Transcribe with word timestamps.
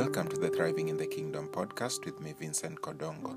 Welcome 0.00 0.28
to 0.28 0.38
the 0.38 0.48
Thriving 0.48 0.88
in 0.88 0.96
the 0.96 1.06
Kingdom 1.06 1.48
podcast 1.48 2.06
with 2.06 2.22
me, 2.22 2.32
Vincent 2.32 2.80
Kodongo. 2.80 3.36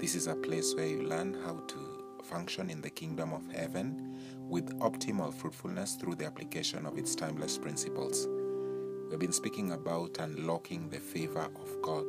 This 0.00 0.14
is 0.14 0.26
a 0.26 0.34
place 0.34 0.74
where 0.74 0.86
you 0.86 1.02
learn 1.02 1.36
how 1.44 1.62
to 1.68 1.76
function 2.24 2.70
in 2.70 2.80
the 2.80 2.88
kingdom 2.88 3.34
of 3.34 3.46
heaven 3.52 4.16
with 4.48 4.74
optimal 4.78 5.34
fruitfulness 5.34 5.96
through 5.96 6.14
the 6.14 6.24
application 6.24 6.86
of 6.86 6.96
its 6.96 7.14
timeless 7.14 7.58
principles. 7.58 8.26
We've 9.10 9.18
been 9.18 9.32
speaking 9.34 9.72
about 9.72 10.16
unlocking 10.18 10.88
the 10.88 10.98
favor 10.98 11.46
of 11.54 11.82
God. 11.82 12.06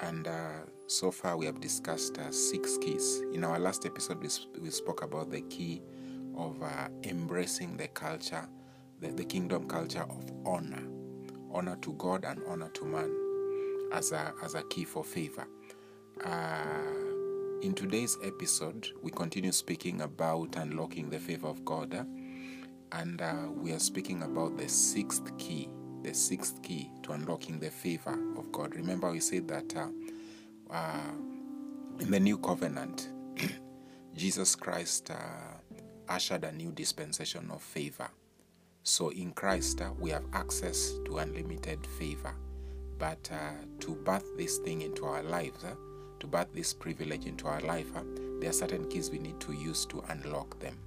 And 0.00 0.26
uh, 0.26 0.64
so 0.86 1.10
far, 1.10 1.36
we 1.36 1.44
have 1.44 1.60
discussed 1.60 2.16
uh, 2.16 2.32
six 2.32 2.78
keys. 2.78 3.20
In 3.34 3.44
our 3.44 3.58
last 3.58 3.84
episode, 3.84 4.22
we, 4.22 4.30
sp- 4.32 4.56
we 4.58 4.70
spoke 4.70 5.02
about 5.02 5.30
the 5.30 5.42
key 5.42 5.82
of 6.34 6.62
uh, 6.62 6.88
embracing 7.04 7.76
the 7.76 7.88
culture, 7.88 8.48
the, 9.00 9.08
the 9.08 9.24
kingdom 9.26 9.68
culture 9.68 10.06
of 10.08 10.32
honor 10.46 10.95
honor 11.56 11.76
to 11.76 11.92
God 11.94 12.24
and 12.24 12.40
honor 12.46 12.68
to 12.74 12.84
man 12.84 13.10
as 13.92 14.12
a, 14.12 14.34
as 14.44 14.54
a 14.54 14.62
key 14.64 14.84
for 14.84 15.02
favor. 15.02 15.46
Uh, 16.22 16.62
in 17.62 17.72
today's 17.74 18.18
episode, 18.22 18.88
we 19.02 19.10
continue 19.10 19.52
speaking 19.52 20.02
about 20.02 20.54
unlocking 20.56 21.08
the 21.08 21.18
favor 21.18 21.48
of 21.48 21.64
God, 21.64 21.94
uh, 21.94 22.04
and 22.92 23.22
uh, 23.22 23.48
we 23.54 23.72
are 23.72 23.78
speaking 23.78 24.22
about 24.22 24.58
the 24.58 24.68
sixth 24.68 25.36
key, 25.38 25.70
the 26.02 26.12
sixth 26.12 26.62
key 26.62 26.90
to 27.02 27.12
unlocking 27.12 27.58
the 27.58 27.70
favor 27.70 28.18
of 28.36 28.52
God. 28.52 28.74
Remember, 28.74 29.10
we 29.10 29.20
said 29.20 29.48
that 29.48 29.74
uh, 29.74 29.88
uh, 30.70 31.12
in 32.00 32.10
the 32.10 32.20
new 32.20 32.36
covenant, 32.36 33.08
Jesus 34.14 34.54
Christ 34.54 35.10
uh, 35.10 35.72
ushered 36.08 36.44
a 36.44 36.52
new 36.52 36.70
dispensation 36.70 37.50
of 37.50 37.62
favor. 37.62 38.10
So 38.88 39.08
in 39.08 39.32
Christ, 39.32 39.80
uh, 39.80 39.90
we 39.98 40.10
have 40.10 40.22
access 40.32 40.92
to 41.06 41.18
unlimited 41.18 41.84
favor. 41.98 42.32
But 43.00 43.28
uh, 43.32 43.50
to 43.80 43.96
birth 43.96 44.36
this 44.36 44.58
thing 44.58 44.82
into 44.82 45.06
our 45.06 45.24
lives, 45.24 45.64
uh, 45.64 45.74
to 46.20 46.26
birth 46.28 46.46
this 46.54 46.72
privilege 46.72 47.26
into 47.26 47.48
our 47.48 47.60
life, 47.62 47.88
there 48.40 48.48
are 48.48 48.52
certain 48.52 48.88
keys 48.88 49.10
we 49.10 49.18
need 49.18 49.40
to 49.40 49.52
use 49.52 49.86
to 49.86 50.04
unlock 50.10 50.60
them. 50.60 50.78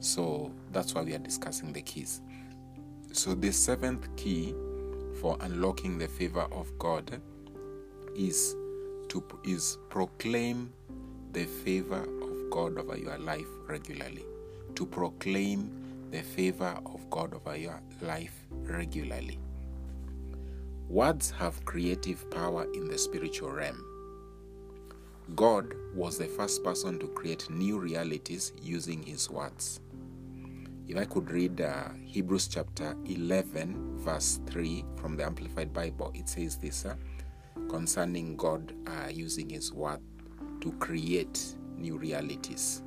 So 0.00 0.50
that's 0.72 0.94
why 0.94 1.02
we 1.02 1.14
are 1.14 1.20
discussing 1.20 1.72
the 1.72 1.80
keys. 1.80 2.22
So 3.12 3.34
the 3.34 3.52
seventh 3.52 4.08
key 4.16 4.52
for 5.20 5.36
unlocking 5.40 5.96
the 5.96 6.08
favor 6.08 6.48
of 6.50 6.76
God 6.80 7.20
is 8.16 8.56
to 9.10 9.22
is 9.44 9.78
proclaim 9.90 10.72
the 11.30 11.44
favor 11.44 12.02
of 12.02 12.50
God 12.50 12.78
over 12.78 12.98
your 12.98 13.18
life 13.18 13.46
regularly. 13.68 14.24
To 14.74 14.84
proclaim 14.84 15.77
the 16.10 16.22
favor 16.22 16.78
of 16.86 17.08
God 17.10 17.34
over 17.34 17.56
your 17.56 17.80
life 18.00 18.46
regularly. 18.50 19.38
Words 20.88 21.30
have 21.32 21.64
creative 21.64 22.30
power 22.30 22.66
in 22.72 22.88
the 22.88 22.96
spiritual 22.96 23.50
realm. 23.50 23.84
God 25.36 25.74
was 25.94 26.16
the 26.16 26.26
first 26.26 26.64
person 26.64 26.98
to 27.00 27.08
create 27.08 27.50
new 27.50 27.78
realities 27.78 28.52
using 28.62 29.02
his 29.02 29.28
words. 29.28 29.80
If 30.86 30.96
I 30.96 31.04
could 31.04 31.30
read 31.30 31.60
uh, 31.60 31.90
Hebrews 32.06 32.48
chapter 32.48 32.96
11, 33.04 33.98
verse 33.98 34.40
3 34.46 34.84
from 34.96 35.18
the 35.18 35.26
Amplified 35.26 35.74
Bible, 35.74 36.10
it 36.14 36.30
says 36.30 36.56
this 36.56 36.86
uh, 36.86 36.94
concerning 37.68 38.36
God 38.36 38.72
uh, 38.86 39.08
using 39.10 39.50
his 39.50 39.74
word 39.74 40.00
to 40.62 40.72
create 40.72 41.54
new 41.76 41.98
realities 41.98 42.82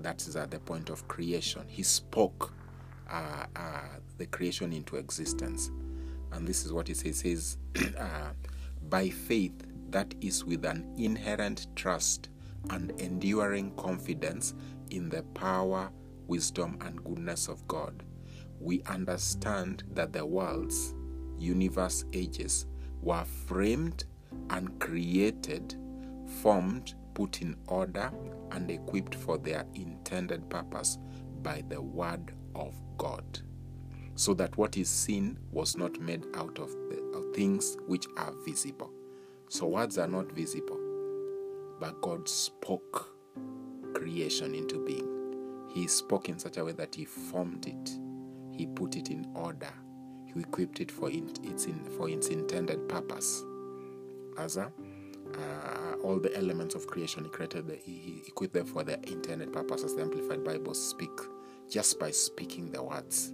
that 0.00 0.26
is 0.26 0.36
at 0.36 0.50
the 0.50 0.58
point 0.58 0.90
of 0.90 1.06
creation. 1.08 1.62
He 1.66 1.82
spoke 1.82 2.52
uh, 3.10 3.46
uh, 3.54 3.80
the 4.18 4.26
creation 4.26 4.72
into 4.72 4.96
existence. 4.96 5.70
And 6.32 6.46
this 6.46 6.64
is 6.64 6.72
what 6.72 6.88
he 6.88 6.94
says. 6.94 7.18
Says, 7.20 7.56
uh, 7.98 8.30
by 8.88 9.08
faith, 9.08 9.54
that 9.90 10.14
is 10.20 10.44
with 10.44 10.64
an 10.64 10.92
inherent 10.96 11.68
trust 11.76 12.28
and 12.70 12.90
enduring 13.00 13.70
confidence 13.76 14.54
in 14.90 15.08
the 15.08 15.22
power, 15.34 15.90
wisdom, 16.26 16.78
and 16.80 17.02
goodness 17.04 17.48
of 17.48 17.66
God, 17.68 18.02
we 18.60 18.82
understand 18.82 19.84
that 19.94 20.12
the 20.12 20.24
worlds, 20.24 20.94
universe, 21.38 22.04
ages 22.12 22.66
were 23.02 23.24
framed 23.24 24.04
and 24.50 24.78
created, 24.80 25.76
formed, 26.42 26.94
put 27.16 27.40
in 27.40 27.56
order, 27.66 28.12
and 28.52 28.70
equipped 28.70 29.14
for 29.14 29.38
their 29.38 29.64
intended 29.74 30.48
purpose 30.50 30.98
by 31.42 31.64
the 31.70 31.80
word 31.80 32.32
of 32.54 32.74
God. 32.98 33.40
So 34.16 34.34
that 34.34 34.56
what 34.58 34.76
is 34.76 34.90
seen 34.90 35.38
was 35.50 35.78
not 35.78 35.98
made 35.98 36.26
out 36.34 36.58
of, 36.58 36.70
the, 36.70 37.32
things 37.34 37.76
which 37.86 38.06
are 38.18 38.32
visible. 38.44 38.90
So 39.48 39.66
words 39.66 39.96
are 39.96 40.06
not 40.06 40.30
visible, 40.32 40.78
but 41.80 42.00
God 42.02 42.28
spoke 42.28 43.14
creation 43.94 44.54
into 44.54 44.84
being. 44.84 45.08
He 45.74 45.86
spoke 45.86 46.28
in 46.28 46.38
such 46.38 46.58
a 46.58 46.64
way 46.64 46.72
that 46.72 46.94
He 46.94 47.06
formed 47.06 47.66
it, 47.66 47.90
He 48.56 48.66
put 48.66 48.94
it 48.94 49.08
in 49.08 49.26
order, 49.34 49.72
He 50.26 50.40
equipped 50.40 50.80
it 50.80 50.90
for 50.90 51.10
its, 51.10 51.64
in, 51.64 51.82
for 51.96 52.10
its 52.10 52.28
intended 52.28 52.88
purpose. 52.90 53.42
As 54.38 54.58
a 54.58 54.70
uh, 55.34 55.85
all 56.02 56.18
the 56.18 56.34
elements 56.36 56.74
of 56.74 56.86
creation 56.86 57.24
he 57.24 57.30
created 57.30 57.66
the, 57.66 57.76
he 57.76 58.22
equipped 58.26 58.54
them 58.54 58.66
for 58.66 58.82
their 58.84 58.98
intended 59.04 59.52
purposes. 59.52 59.94
the 59.94 60.02
amplified 60.02 60.44
bible 60.44 60.74
speak 60.74 61.10
just 61.68 61.98
by 61.98 62.10
speaking 62.10 62.70
the 62.70 62.82
words. 62.82 63.32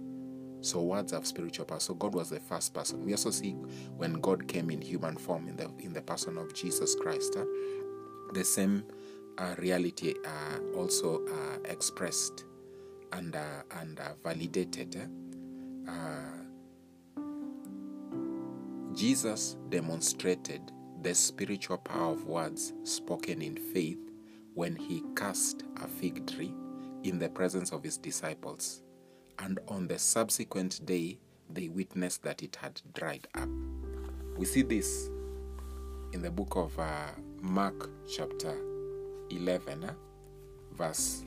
So 0.61 0.81
words 0.81 1.11
have 1.11 1.27
spiritual 1.27 1.65
power. 1.65 1.79
So 1.79 1.93
god 1.93 2.15
was 2.15 2.29
the 2.29 2.39
first 2.39 2.73
person. 2.73 3.05
We 3.05 3.11
also 3.11 3.31
see 3.31 3.51
when 3.97 4.13
god 4.13 4.47
came 4.47 4.69
in 4.69 4.81
human 4.81 5.17
form 5.17 5.47
in 5.47 5.55
the 5.57 5.69
in 5.79 5.93
the 5.93 6.01
person 6.01 6.37
of 6.37 6.53
jesus 6.53 6.95
christ 6.95 7.35
uh, 7.37 7.45
the 8.33 8.43
same 8.43 8.83
uh, 9.37 9.55
reality 9.57 10.13
uh, 10.25 10.77
also 10.77 11.25
uh, 11.27 11.57
expressed 11.65 12.45
and 13.11 13.35
uh, 13.35 13.63
and 13.81 13.99
uh, 13.99 14.13
validated 14.23 15.09
jesus 18.95 19.57
demonstrated 19.69 20.71
the 21.03 21.13
spiritual 21.13 21.77
power 21.77 22.13
of 22.13 22.23
words 22.23 22.71
spoken 22.83 23.41
in 23.41 23.57
faith 23.57 23.99
when 24.53 24.73
he 24.73 25.03
cast 25.17 25.63
a 25.81 25.87
fig 25.87 26.25
tree 26.25 26.53
in 27.03 27.19
the 27.19 27.27
presence 27.27 27.73
of 27.73 27.83
his 27.83 27.97
disciples. 27.97 28.81
And 29.39 29.59
on 29.67 29.87
the 29.87 29.99
subsequent 29.99 30.85
day, 30.85 31.19
they 31.49 31.67
witnessed 31.67 32.23
that 32.23 32.41
it 32.41 32.55
had 32.55 32.81
dried 32.93 33.27
up. 33.35 33.49
We 34.37 34.45
see 34.45 34.61
this 34.61 35.09
in 36.13 36.21
the 36.21 36.31
book 36.31 36.55
of 36.55 36.79
uh, 36.79 37.07
Mark, 37.41 37.89
chapter 38.09 38.55
11, 39.29 39.83
uh, 39.83 39.93
verse 40.71 41.25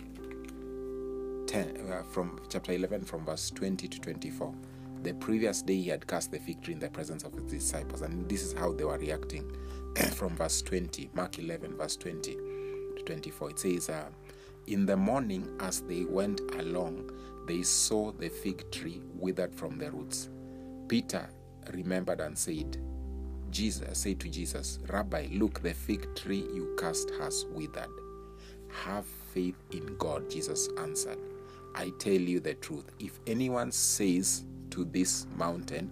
10, 1.48 1.90
uh, 1.92 2.02
from 2.10 2.40
chapter 2.48 2.72
11, 2.72 3.04
from 3.04 3.26
verse 3.26 3.50
20 3.50 3.88
to 3.88 4.00
24. 4.00 4.54
The 5.02 5.14
previous 5.14 5.62
day, 5.62 5.76
he 5.76 5.88
had 5.88 6.06
cast 6.06 6.32
the 6.32 6.38
fig 6.38 6.62
tree 6.62 6.74
in 6.74 6.80
the 6.80 6.90
presence 6.90 7.24
of 7.24 7.32
his 7.34 7.44
disciples, 7.44 8.02
and 8.02 8.28
this 8.28 8.42
is 8.42 8.52
how 8.52 8.72
they 8.72 8.84
were 8.84 8.98
reacting. 8.98 9.50
from 10.14 10.36
verse 10.36 10.60
20, 10.62 11.10
Mark 11.14 11.38
11, 11.38 11.76
verse 11.76 11.96
20 11.96 12.34
to 12.96 13.02
24. 13.04 13.50
It 13.50 13.58
says, 13.58 13.88
uh, 13.88 14.08
In 14.66 14.84
the 14.84 14.96
morning, 14.96 15.48
as 15.60 15.80
they 15.82 16.04
went 16.04 16.40
along, 16.58 17.10
they 17.46 17.62
saw 17.62 18.12
the 18.12 18.28
fig 18.28 18.70
tree 18.70 19.00
withered 19.14 19.54
from 19.54 19.78
the 19.78 19.90
roots. 19.90 20.28
Peter 20.88 21.28
remembered 21.72 22.20
and 22.20 22.36
said, 22.36 22.76
Jesus 23.50 23.98
said 23.98 24.20
to 24.20 24.28
Jesus, 24.28 24.80
Rabbi, 24.88 25.28
look, 25.32 25.62
the 25.62 25.72
fig 25.72 26.14
tree 26.14 26.44
you 26.52 26.76
cast 26.78 27.10
has 27.18 27.46
withered. 27.50 27.88
Have 28.84 29.06
faith 29.06 29.56
in 29.70 29.96
God, 29.96 30.28
Jesus 30.28 30.68
answered. 30.78 31.18
I 31.74 31.90
tell 31.98 32.12
you 32.12 32.40
the 32.40 32.54
truth. 32.54 32.90
If 32.98 33.18
anyone 33.26 33.72
says 33.72 34.44
to 34.76 34.84
this 34.84 35.26
mountain, 35.36 35.90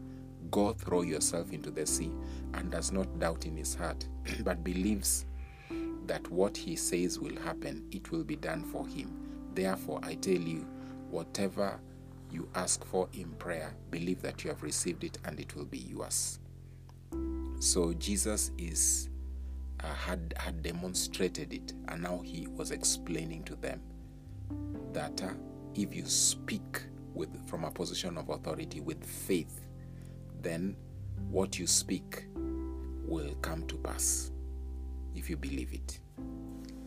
Go 0.51 0.73
throw 0.75 1.03
yourself 1.03 1.53
into 1.53 1.71
the 1.71 1.87
sea, 1.87 2.13
and 2.53 2.71
does 2.71 2.93
not 2.93 3.19
doubt 3.19 3.47
in 3.47 3.57
his 3.57 3.75
heart, 3.75 4.07
but 4.45 4.63
believes 4.63 5.25
that 6.07 6.31
what 6.31 6.57
he 6.57 6.77
says 6.77 7.19
will 7.19 7.35
happen, 7.41 7.83
it 7.91 8.13
will 8.13 8.23
be 8.23 8.37
done 8.37 8.63
for 8.63 8.87
him. 8.87 9.11
Therefore, 9.55 10.01
I 10.03 10.15
tell 10.15 10.35
you, 10.35 10.67
whatever 11.11 11.81
you 12.31 12.47
ask 12.55 12.85
for 12.85 13.09
in 13.15 13.31
prayer, 13.33 13.75
believe 13.91 14.21
that 14.21 14.45
you 14.45 14.51
have 14.51 14.63
received 14.63 15.03
it 15.03 15.19
and 15.25 15.41
it 15.41 15.57
will 15.57 15.65
be 15.65 15.79
yours. 15.79 16.39
So 17.59 17.95
Jesus 17.95 18.51
is 18.59 19.09
uh, 19.81 19.95
had 19.95 20.35
had 20.37 20.63
demonstrated 20.63 21.55
it, 21.55 21.73
and 21.89 22.03
now 22.03 22.21
he 22.23 22.47
was 22.49 22.71
explaining 22.71 23.45
to 23.45 23.57
them 23.57 23.81
that 24.93 25.23
uh, 25.23 25.31
if 25.75 25.95
you 25.95 26.05
speak 26.05 26.83
with 27.15 27.49
from 27.49 27.65
a 27.65 27.71
position 27.71 28.19
of 28.19 28.29
authority 28.29 28.81
with 28.81 29.05
faith, 29.05 29.69
then 30.43 30.77
what 31.31 31.59
you 31.59 31.67
speak 31.67 32.27
will 33.07 33.35
come 33.37 33.67
to 33.67 33.77
pass 33.77 34.31
if 35.15 35.31
you 35.31 35.37
believe 35.37 35.73
it. 35.73 36.01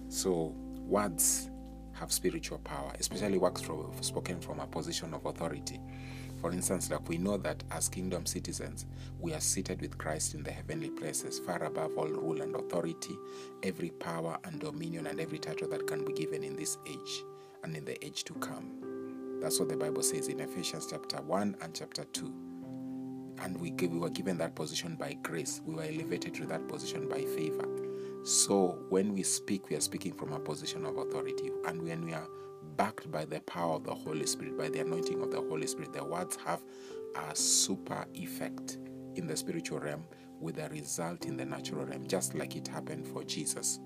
So, 0.09 0.53
words 0.85 1.49
have 1.93 2.11
spiritual 2.11 2.59
power, 2.59 2.91
especially 2.99 3.37
words 3.37 3.61
from, 3.61 3.91
spoken 4.01 4.39
from 4.39 4.59
a 4.59 4.67
position 4.67 5.13
of 5.13 5.25
authority. 5.25 5.79
For 6.41 6.51
instance, 6.51 6.91
like 6.91 7.09
we 7.09 7.17
know 7.17 7.37
that 7.37 7.63
as 7.71 7.89
kingdom 7.89 8.25
citizens, 8.25 8.85
we 9.19 9.33
are 9.33 9.39
seated 9.39 9.81
with 9.81 9.97
Christ 9.97 10.35
in 10.35 10.43
the 10.43 10.51
heavenly 10.51 10.91
places, 10.91 11.39
far 11.39 11.63
above 11.63 11.97
all 11.97 12.07
rule 12.07 12.41
and 12.41 12.55
authority, 12.55 13.17
every 13.63 13.89
power 13.89 14.37
and 14.43 14.59
dominion, 14.59 15.07
and 15.07 15.19
every 15.19 15.39
title 15.39 15.67
that 15.69 15.87
can 15.87 16.05
be 16.05 16.13
given 16.13 16.43
in 16.43 16.55
this 16.55 16.77
age 16.85 17.23
and 17.63 17.75
in 17.75 17.85
the 17.85 18.03
age 18.05 18.23
to 18.25 18.33
come. 18.35 18.86
That's 19.41 19.59
what 19.59 19.69
the 19.69 19.77
Bible 19.77 20.01
says 20.03 20.27
in 20.27 20.39
Ephesians 20.39 20.87
chapter 20.89 21.17
1 21.17 21.57
and 21.61 21.73
chapter 21.73 22.03
2. 22.05 22.33
And 23.43 23.59
we, 23.59 23.71
we 23.71 23.99
were 23.99 24.09
given 24.09 24.37
that 24.39 24.55
position 24.55 24.95
by 24.95 25.13
grace. 25.21 25.61
We 25.63 25.75
were 25.75 25.83
elevated 25.83 26.33
to 26.35 26.45
that 26.47 26.67
position 26.67 27.07
by 27.07 27.21
favor. 27.21 27.67
So 28.23 28.79
when 28.89 29.13
we 29.13 29.23
speak, 29.23 29.69
we 29.69 29.75
are 29.75 29.81
speaking 29.81 30.13
from 30.13 30.33
a 30.33 30.39
position 30.39 30.85
of 30.85 30.97
authority. 30.97 31.51
And 31.67 31.83
when 31.83 32.03
we 32.03 32.13
are 32.13 32.27
backed 32.77 33.11
by 33.11 33.25
the 33.25 33.39
power 33.41 33.75
of 33.75 33.83
the 33.83 33.93
Holy 33.93 34.25
Spirit, 34.25 34.57
by 34.57 34.69
the 34.69 34.79
anointing 34.79 35.21
of 35.21 35.31
the 35.31 35.41
Holy 35.41 35.67
Spirit, 35.67 35.93
the 35.93 36.03
words 36.03 36.37
have 36.45 36.61
a 37.15 37.35
super 37.35 38.05
effect 38.15 38.79
in 39.15 39.27
the 39.27 39.37
spiritual 39.37 39.79
realm 39.79 40.03
with 40.39 40.57
a 40.59 40.69
result 40.69 41.25
in 41.25 41.37
the 41.37 41.45
natural 41.45 41.85
realm, 41.85 42.07
just 42.07 42.35
like 42.35 42.55
it 42.55 42.67
happened 42.67 43.07
for 43.07 43.23
Jesus. 43.23 43.79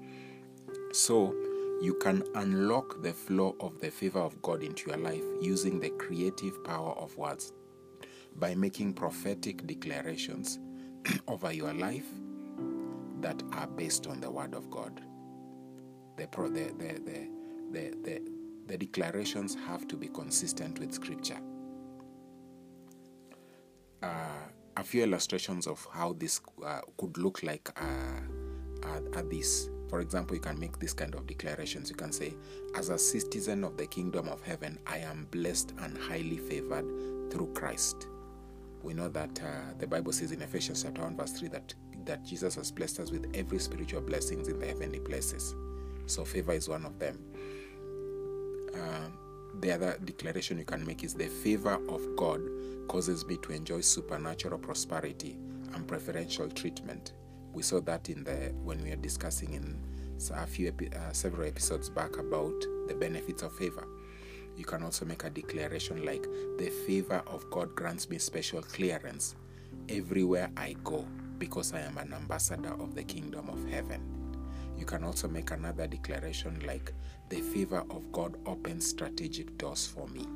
So, 0.93 1.35
you 1.81 1.95
can 1.95 2.23
unlock 2.35 3.01
the 3.01 3.11
flow 3.11 3.55
of 3.59 3.79
the 3.79 3.89
favor 3.89 4.19
of 4.19 4.39
God 4.43 4.61
into 4.61 4.91
your 4.91 4.99
life 4.99 5.23
using 5.41 5.79
the 5.79 5.89
creative 5.91 6.63
power 6.63 6.93
of 6.93 7.17
words 7.17 7.53
by 8.35 8.53
making 8.53 8.93
prophetic 8.93 9.65
declarations 9.65 10.59
over 11.27 11.51
your 11.51 11.73
life 11.73 12.05
that 13.19 13.41
are 13.53 13.67
based 13.67 14.05
on 14.05 14.19
the 14.19 14.29
word 14.29 14.53
of 14.53 14.69
God. 14.69 15.01
The, 16.17 16.27
the, 16.31 16.49
the, 16.77 16.99
the, 17.03 17.27
the, 17.71 17.95
the, 18.03 18.21
the 18.67 18.77
declarations 18.77 19.55
have 19.65 19.87
to 19.87 19.95
be 19.95 20.07
consistent 20.07 20.77
with 20.79 20.93
scripture. 20.93 21.39
Uh, 24.03 24.07
a 24.77 24.83
few 24.83 25.03
illustrations 25.03 25.65
of 25.65 25.87
how 25.91 26.13
this 26.13 26.41
uh, 26.63 26.81
could 26.97 27.17
look 27.17 27.41
like 27.43 27.69
uh, 27.75 28.87
are, 28.87 29.01
are 29.15 29.23
this. 29.23 29.69
For 29.91 29.99
example, 29.99 30.37
you 30.37 30.41
can 30.41 30.57
make 30.57 30.79
this 30.79 30.93
kind 30.93 31.13
of 31.15 31.27
declarations. 31.27 31.89
You 31.89 31.97
can 31.97 32.13
say, 32.13 32.33
As 32.75 32.87
a 32.87 32.97
citizen 32.97 33.65
of 33.65 33.75
the 33.75 33.85
kingdom 33.85 34.29
of 34.29 34.41
heaven, 34.41 34.79
I 34.87 34.99
am 34.99 35.27
blessed 35.31 35.73
and 35.81 35.97
highly 35.97 36.37
favored 36.37 36.85
through 37.29 37.51
Christ. 37.53 38.07
We 38.83 38.93
know 38.93 39.09
that 39.09 39.41
uh, 39.43 39.73
the 39.79 39.87
Bible 39.87 40.13
says 40.13 40.31
in 40.31 40.41
Ephesians 40.41 40.83
chapter 40.83 41.01
1, 41.01 41.17
verse 41.17 41.33
3 41.33 41.49
that, 41.49 41.73
that 42.05 42.23
Jesus 42.25 42.55
has 42.55 42.71
blessed 42.71 43.01
us 43.01 43.11
with 43.11 43.29
every 43.33 43.59
spiritual 43.59 43.99
blessings 43.99 44.47
in 44.47 44.59
the 44.61 44.65
heavenly 44.65 45.01
places. 45.01 45.55
So 46.05 46.23
favor 46.23 46.53
is 46.53 46.69
one 46.69 46.85
of 46.85 46.97
them. 46.97 47.19
Uh, 48.73 49.09
the 49.59 49.73
other 49.73 49.97
declaration 50.05 50.57
you 50.57 50.63
can 50.63 50.85
make 50.85 51.03
is 51.03 51.13
the 51.13 51.27
favor 51.27 51.77
of 51.89 52.15
God 52.15 52.39
causes 52.87 53.25
me 53.25 53.37
to 53.41 53.51
enjoy 53.51 53.81
supernatural 53.81 54.57
prosperity 54.57 55.37
and 55.73 55.85
preferential 55.85 56.49
treatment. 56.49 57.11
We 57.53 57.63
saw 57.63 57.81
that 57.81 58.09
in 58.09 58.23
the 58.23 58.53
when 58.63 58.81
we 58.83 58.89
were 58.91 58.95
discussing 58.95 59.53
in 59.53 59.77
a 60.33 60.45
few 60.45 60.71
uh, 60.95 61.11
several 61.11 61.47
episodes 61.47 61.89
back 61.89 62.17
about 62.17 62.53
the 62.87 62.93
benefits 62.93 63.41
of 63.41 63.53
favor. 63.53 63.87
You 64.55 64.65
can 64.65 64.83
also 64.83 65.05
make 65.05 65.23
a 65.23 65.29
declaration 65.29 66.05
like 66.05 66.27
the 66.57 66.69
favor 66.85 67.23
of 67.27 67.49
God 67.49 67.73
grants 67.75 68.09
me 68.09 68.17
special 68.19 68.61
clearance 68.61 69.35
everywhere 69.89 70.51
I 70.57 70.75
go 70.83 71.05
because 71.39 71.73
I 71.73 71.79
am 71.79 71.97
an 71.97 72.13
ambassador 72.13 72.73
of 72.79 72.93
the 72.93 73.03
kingdom 73.03 73.49
of 73.49 73.67
heaven. 73.69 74.01
You 74.77 74.85
can 74.85 75.03
also 75.03 75.27
make 75.27 75.51
another 75.51 75.87
declaration 75.87 76.61
like 76.65 76.93
the 77.29 77.41
favor 77.41 77.83
of 77.89 78.11
God 78.11 78.37
opens 78.45 78.87
strategic 78.87 79.57
doors 79.57 79.87
for 79.87 80.07
me. 80.07 80.27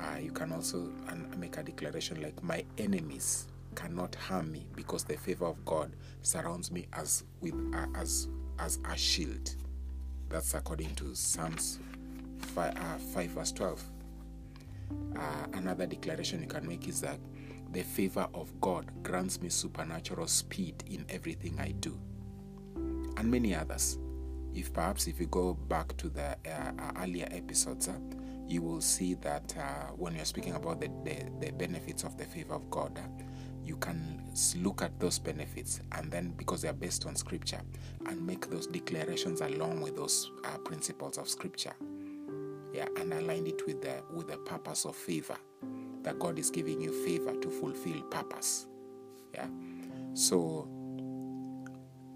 Uh, 0.00 0.18
you 0.18 0.30
can 0.30 0.52
also 0.52 0.90
make 1.36 1.56
a 1.56 1.62
declaration 1.62 2.22
like 2.22 2.42
my 2.42 2.64
enemies 2.78 3.48
cannot 3.76 4.14
harm 4.14 4.50
me 4.50 4.66
because 4.74 5.04
the 5.04 5.16
favor 5.16 5.46
of 5.46 5.64
God 5.64 5.94
surrounds 6.22 6.72
me 6.72 6.86
as 6.92 7.22
with 7.40 7.54
as 7.94 8.28
as 8.58 8.80
a 8.90 8.96
shield. 8.96 9.54
That's 10.28 10.54
according 10.54 10.94
to 10.96 11.14
Psalms 11.14 11.78
5, 12.38 12.74
uh, 12.76 12.98
5 12.98 13.30
verse 13.30 13.52
12. 13.52 13.84
Uh, 15.16 15.20
another 15.54 15.86
declaration 15.86 16.40
you 16.40 16.48
can 16.48 16.66
make 16.66 16.88
is 16.88 17.00
that 17.02 17.20
the 17.72 17.82
favor 17.82 18.26
of 18.34 18.60
God 18.60 18.90
grants 19.04 19.40
me 19.40 19.48
supernatural 19.50 20.26
speed 20.26 20.82
in 20.88 21.04
everything 21.08 21.56
I 21.60 21.72
do, 21.72 21.96
and 23.16 23.30
many 23.30 23.54
others 23.54 23.98
if 24.56 24.72
perhaps 24.72 25.06
if 25.06 25.20
you 25.20 25.26
go 25.26 25.52
back 25.52 25.94
to 25.98 26.08
the 26.08 26.36
uh, 26.46 26.72
uh, 26.78 26.92
earlier 27.02 27.28
episodes, 27.30 27.88
uh, 27.88 27.98
you 28.48 28.62
will 28.62 28.80
see 28.80 29.14
that 29.14 29.54
uh, 29.58 29.92
when 29.96 30.14
you're 30.14 30.24
speaking 30.24 30.54
about 30.54 30.80
the, 30.80 30.88
the, 31.04 31.28
the, 31.40 31.52
benefits 31.52 32.04
of 32.04 32.16
the 32.16 32.24
favor 32.24 32.54
of 32.54 32.70
God, 32.70 32.98
uh, 32.98 33.22
you 33.66 33.76
can 33.76 34.22
look 34.56 34.82
at 34.82 34.98
those 35.00 35.18
benefits 35.18 35.80
and 35.92 36.10
then 36.10 36.30
because 36.36 36.62
they 36.62 36.68
are 36.68 36.74
based 36.74 37.06
on 37.06 37.16
scripture 37.16 37.60
and 38.06 38.24
make 38.24 38.48
those 38.50 38.66
declarations 38.66 39.40
along 39.40 39.80
with 39.80 39.96
those 39.96 40.30
uh, 40.44 40.58
principles 40.58 41.18
of 41.18 41.28
scripture. 41.28 41.74
Yeah 42.72 42.86
and 42.96 43.12
align 43.12 43.46
it 43.46 43.66
with 43.66 43.80
the 43.82 44.02
with 44.14 44.28
the 44.28 44.36
purpose 44.38 44.84
of 44.84 44.94
favor 44.94 45.36
that 46.02 46.18
god 46.18 46.38
is 46.38 46.50
giving 46.50 46.80
you 46.80 46.92
favor 47.04 47.34
to 47.40 47.50
fulfill 47.50 48.00
purpose. 48.02 48.66
Yeah. 49.34 49.48
So 50.14 50.68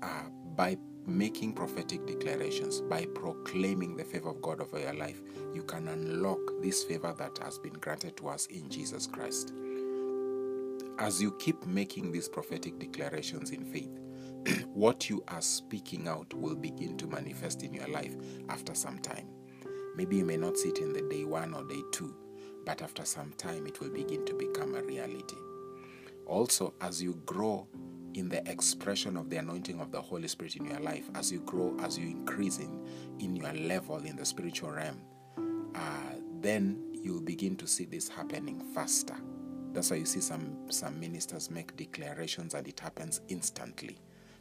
uh, 0.02 0.28
by 0.54 0.78
making 1.06 1.54
prophetic 1.54 2.06
declarations, 2.06 2.80
by 2.82 3.06
proclaiming 3.14 3.96
the 3.96 4.04
favor 4.04 4.28
of 4.30 4.40
God 4.40 4.60
over 4.60 4.78
your 4.78 4.94
life, 4.94 5.20
you 5.52 5.62
can 5.62 5.88
unlock 5.88 6.38
this 6.62 6.84
favor 6.84 7.12
that 7.18 7.38
has 7.38 7.58
been 7.58 7.72
granted 7.72 8.16
to 8.18 8.28
us 8.28 8.46
in 8.46 8.68
Jesus 8.68 9.06
Christ. 9.06 9.52
As 11.00 11.22
you 11.22 11.30
keep 11.38 11.64
making 11.64 12.12
these 12.12 12.28
prophetic 12.28 12.78
declarations 12.78 13.52
in 13.52 13.64
faith, 13.64 13.98
what 14.74 15.08
you 15.08 15.24
are 15.28 15.40
speaking 15.40 16.06
out 16.06 16.34
will 16.34 16.54
begin 16.54 16.98
to 16.98 17.06
manifest 17.06 17.62
in 17.62 17.72
your 17.72 17.88
life 17.88 18.14
after 18.50 18.74
some 18.74 18.98
time. 18.98 19.26
Maybe 19.96 20.16
you 20.16 20.26
may 20.26 20.36
not 20.36 20.58
see 20.58 20.68
it 20.68 20.78
in 20.78 20.92
the 20.92 21.00
day 21.00 21.24
one 21.24 21.54
or 21.54 21.64
day 21.64 21.80
two, 21.90 22.14
but 22.66 22.82
after 22.82 23.06
some 23.06 23.32
time 23.38 23.66
it 23.66 23.80
will 23.80 23.88
begin 23.88 24.26
to 24.26 24.34
become 24.34 24.74
a 24.74 24.82
reality. 24.82 25.36
Also, 26.26 26.74
as 26.82 27.02
you 27.02 27.14
grow 27.24 27.66
in 28.12 28.28
the 28.28 28.46
expression 28.50 29.16
of 29.16 29.30
the 29.30 29.38
anointing 29.38 29.80
of 29.80 29.92
the 29.92 30.02
Holy 30.02 30.28
Spirit 30.28 30.56
in 30.56 30.66
your 30.66 30.80
life 30.80 31.08
as 31.14 31.32
you 31.32 31.40
grow, 31.40 31.74
as 31.80 31.98
you 31.98 32.08
increase 32.08 32.58
in, 32.58 32.78
in 33.20 33.34
your 33.34 33.54
level 33.54 33.96
in 34.04 34.16
the 34.16 34.26
spiritual 34.26 34.70
realm, 34.70 35.00
uh, 35.74 36.14
then 36.42 36.78
you'll 36.92 37.22
begin 37.22 37.56
to 37.56 37.66
see 37.66 37.86
this 37.86 38.06
happening 38.06 38.60
faster. 38.74 39.16
That's 39.72 39.90
why 39.90 39.98
you 39.98 40.06
see 40.06 40.20
some, 40.20 40.56
some 40.70 40.98
ministers 40.98 41.50
make 41.50 41.76
declarations 41.76 42.54
and 42.54 42.66
it 42.66 42.80
happens 42.80 43.20
instantly 43.28 43.98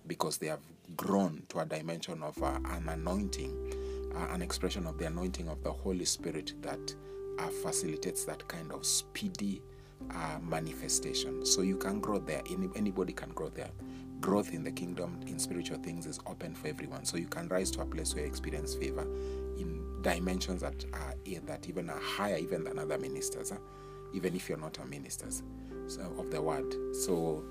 because 0.07 0.37
they 0.37 0.47
have 0.47 0.61
grown 0.97 1.43
to 1.49 1.59
a 1.59 1.65
dimension 1.65 2.23
of 2.23 2.41
uh, 2.41 2.59
an 2.65 2.89
anointing, 2.89 4.11
uh, 4.15 4.33
an 4.33 4.41
expression 4.41 4.87
of 4.87 4.97
the 4.97 5.05
anointing 5.05 5.47
of 5.47 5.63
the 5.63 5.71
Holy 5.71 6.05
Spirit 6.05 6.53
that 6.61 6.95
uh, 7.37 7.47
facilitates 7.63 8.25
that 8.25 8.47
kind 8.47 8.71
of 8.71 8.85
speedy 8.85 9.61
uh, 10.11 10.39
manifestation. 10.41 11.45
So 11.45 11.61
you 11.61 11.77
can 11.77 11.99
grow 11.99 12.19
there. 12.19 12.41
Any, 12.49 12.69
anybody 12.75 13.13
can 13.13 13.29
grow 13.29 13.49
there. 13.49 13.69
Growth 14.21 14.53
in 14.53 14.63
the 14.63 14.71
kingdom 14.71 15.19
in 15.27 15.39
spiritual 15.39 15.77
things 15.77 16.05
is 16.05 16.19
open 16.25 16.55
for 16.55 16.67
everyone. 16.67 17.05
So 17.05 17.17
you 17.17 17.27
can 17.27 17.47
rise 17.47 17.71
to 17.71 17.81
a 17.81 17.85
place 17.85 18.13
where 18.15 18.23
you 18.23 18.29
experience 18.29 18.75
favor 18.75 19.03
in 19.57 19.85
dimensions 20.01 20.61
that 20.61 20.85
are 20.93 21.13
that 21.45 21.69
even 21.69 21.89
are 21.89 21.99
higher 21.99 22.37
even 22.37 22.63
than 22.63 22.79
other 22.79 22.97
ministers, 22.97 23.51
huh? 23.51 23.57
Even 24.13 24.35
if 24.35 24.49
you're 24.49 24.57
not 24.57 24.77
a 24.79 24.85
minister 24.85 25.27
so, 25.87 26.01
of 26.17 26.31
the 26.31 26.41
word. 26.41 26.73
So 26.95 27.43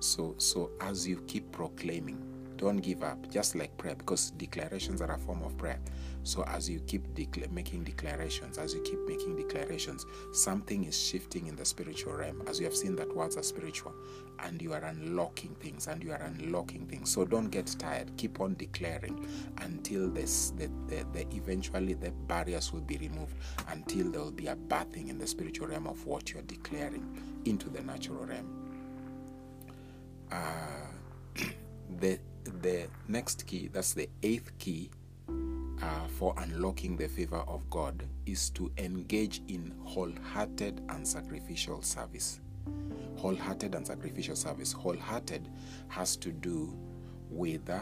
so 0.00 0.34
so 0.38 0.70
as 0.80 1.06
you 1.08 1.22
keep 1.26 1.50
proclaiming 1.52 2.33
don't 2.56 2.78
give 2.78 3.02
up, 3.02 3.30
just 3.30 3.54
like 3.54 3.76
prayer, 3.76 3.94
because 3.94 4.30
declarations 4.32 5.00
are 5.00 5.12
a 5.12 5.18
form 5.18 5.42
of 5.42 5.56
prayer. 5.56 5.78
So 6.24 6.42
as 6.44 6.70
you 6.70 6.80
keep 6.80 7.02
making 7.52 7.84
declarations, 7.84 8.56
as 8.56 8.72
you 8.72 8.80
keep 8.80 8.98
making 9.06 9.36
declarations, 9.36 10.06
something 10.32 10.84
is 10.84 10.98
shifting 10.98 11.48
in 11.48 11.56
the 11.56 11.66
spiritual 11.66 12.14
realm. 12.14 12.42
As 12.46 12.58
you 12.58 12.64
have 12.64 12.74
seen 12.74 12.96
that 12.96 13.14
words 13.14 13.36
are 13.36 13.42
spiritual, 13.42 13.92
and 14.40 14.60
you 14.60 14.72
are 14.72 14.82
unlocking 14.84 15.54
things, 15.56 15.86
and 15.86 16.02
you 16.02 16.12
are 16.12 16.22
unlocking 16.22 16.86
things. 16.86 17.10
So 17.10 17.26
don't 17.26 17.50
get 17.50 17.66
tired. 17.78 18.10
Keep 18.16 18.40
on 18.40 18.54
declaring 18.54 19.28
until 19.58 20.08
this, 20.08 20.50
the, 20.56 20.70
the, 20.88 21.04
the 21.12 21.26
eventually 21.36 21.92
the 21.92 22.10
barriers 22.26 22.72
will 22.72 22.80
be 22.80 22.96
removed, 22.96 23.36
until 23.68 24.10
there 24.10 24.22
will 24.22 24.32
be 24.32 24.46
a 24.46 24.56
bathing 24.56 25.08
in 25.08 25.18
the 25.18 25.26
spiritual 25.26 25.68
realm 25.68 25.86
of 25.86 26.06
what 26.06 26.32
you 26.32 26.38
are 26.38 26.42
declaring 26.42 27.06
into 27.44 27.68
the 27.68 27.82
natural 27.82 28.24
realm. 28.24 28.48
Uh, 30.32 31.36
the 32.00 32.18
the 32.62 32.88
next 33.08 33.46
key, 33.46 33.68
that's 33.72 33.92
the 33.92 34.08
eighth 34.22 34.56
key 34.58 34.90
uh, 35.28 36.06
for 36.18 36.34
unlocking 36.38 36.96
the 36.96 37.08
favor 37.08 37.42
of 37.46 37.68
God, 37.70 38.04
is 38.26 38.50
to 38.50 38.70
engage 38.78 39.42
in 39.48 39.74
wholehearted 39.82 40.82
and 40.88 41.06
sacrificial 41.06 41.82
service. 41.82 42.40
Wholehearted 43.16 43.74
and 43.74 43.86
sacrificial 43.86 44.36
service. 44.36 44.72
Wholehearted 44.72 45.48
has 45.88 46.16
to 46.16 46.30
do 46.30 46.76
with 47.30 47.68
uh, 47.68 47.80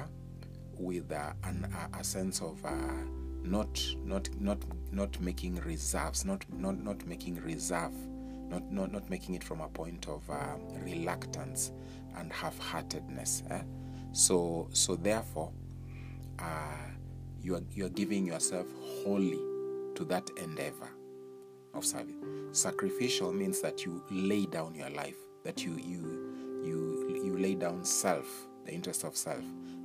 with 0.79 1.13
uh, 1.13 1.33
an, 1.45 1.73
uh, 1.75 1.99
a 1.99 2.05
sense 2.05 2.41
of 2.41 2.65
uh, 2.65 2.71
not 3.43 3.81
not 4.05 4.29
not 4.41 4.59
not 4.91 5.21
making 5.21 5.57
reserves, 5.57 6.25
not 6.25 6.45
not 6.53 6.79
not 6.79 7.05
making 7.07 7.37
reserve 7.43 7.93
not, 8.53 8.71
not, 8.71 8.93
not 8.93 9.09
making 9.09 9.35
it 9.35 9.43
from 9.43 9.61
a 9.61 9.69
point 9.69 10.07
of 10.09 10.29
uh, 10.29 10.57
reluctance 10.85 11.73
and 12.19 12.33
half-heartedness. 12.33 13.43
Eh? 13.51 13.63
So, 14.13 14.69
so 14.73 14.97
therefore, 14.97 15.51
uh, 16.39 16.45
you 17.43 17.57
are 17.57 17.63
you 17.73 17.87
are 17.87 17.91
giving 17.91 18.27
yourself 18.27 18.67
wholly 19.05 19.41
to 19.95 20.05
that 20.05 20.29
endeavor 20.37 20.89
of 21.75 21.85
service. 21.85 22.15
Sacrificial 22.53 23.33
means 23.33 23.61
that 23.61 23.85
you 23.85 24.03
lay 24.11 24.47
down 24.47 24.75
your 24.75 24.91
life, 24.91 25.17
that 25.45 25.65
you 25.65 25.77
you 25.77 26.63
you 26.63 27.21
you 27.25 27.39
lay 27.39 27.55
down 27.55 27.85
self, 27.85 28.27
the 28.67 28.73
interest 28.73 29.05
of 29.05 29.17
self, 29.17 29.45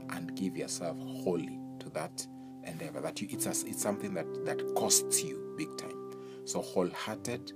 and 0.09 0.35
give 0.35 0.57
yourself 0.57 0.97
wholly 0.97 1.59
to 1.79 1.89
that 1.91 2.25
endeavor. 2.65 2.99
That 3.01 3.21
you 3.21 3.27
it's 3.31 3.45
a, 3.45 3.51
it's 3.67 3.81
something 3.81 4.13
that 4.13 4.45
that 4.45 4.75
costs 4.75 5.23
you 5.23 5.53
big 5.57 5.75
time. 5.77 5.95
So 6.45 6.61
wholehearted, 6.61 7.53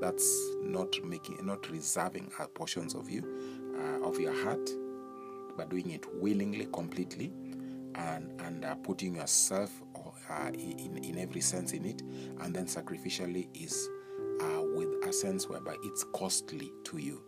that's 0.00 0.36
not 0.62 0.96
making 1.04 1.44
not 1.44 1.68
reserving 1.70 2.30
portions 2.54 2.94
of 2.94 3.10
you, 3.10 3.22
uh, 3.78 4.06
of 4.06 4.18
your 4.18 4.34
heart, 4.44 4.68
but 5.58 5.68
doing 5.68 5.90
it 5.90 6.06
willingly, 6.14 6.66
completely, 6.72 7.32
and 7.96 8.40
and 8.40 8.64
uh, 8.64 8.76
putting 8.76 9.16
yourself 9.16 9.70
uh, 10.30 10.50
in 10.54 10.96
in 11.02 11.18
every 11.18 11.40
sense 11.42 11.72
in 11.72 11.84
it, 11.84 12.00
and 12.40 12.54
then 12.54 12.64
sacrificially 12.64 13.48
is 13.52 13.88
uh, 14.40 14.62
with 14.74 14.88
a 15.06 15.12
sense 15.12 15.48
whereby 15.48 15.74
it's 15.82 16.04
costly 16.14 16.72
to 16.84 16.96
you. 16.98 17.22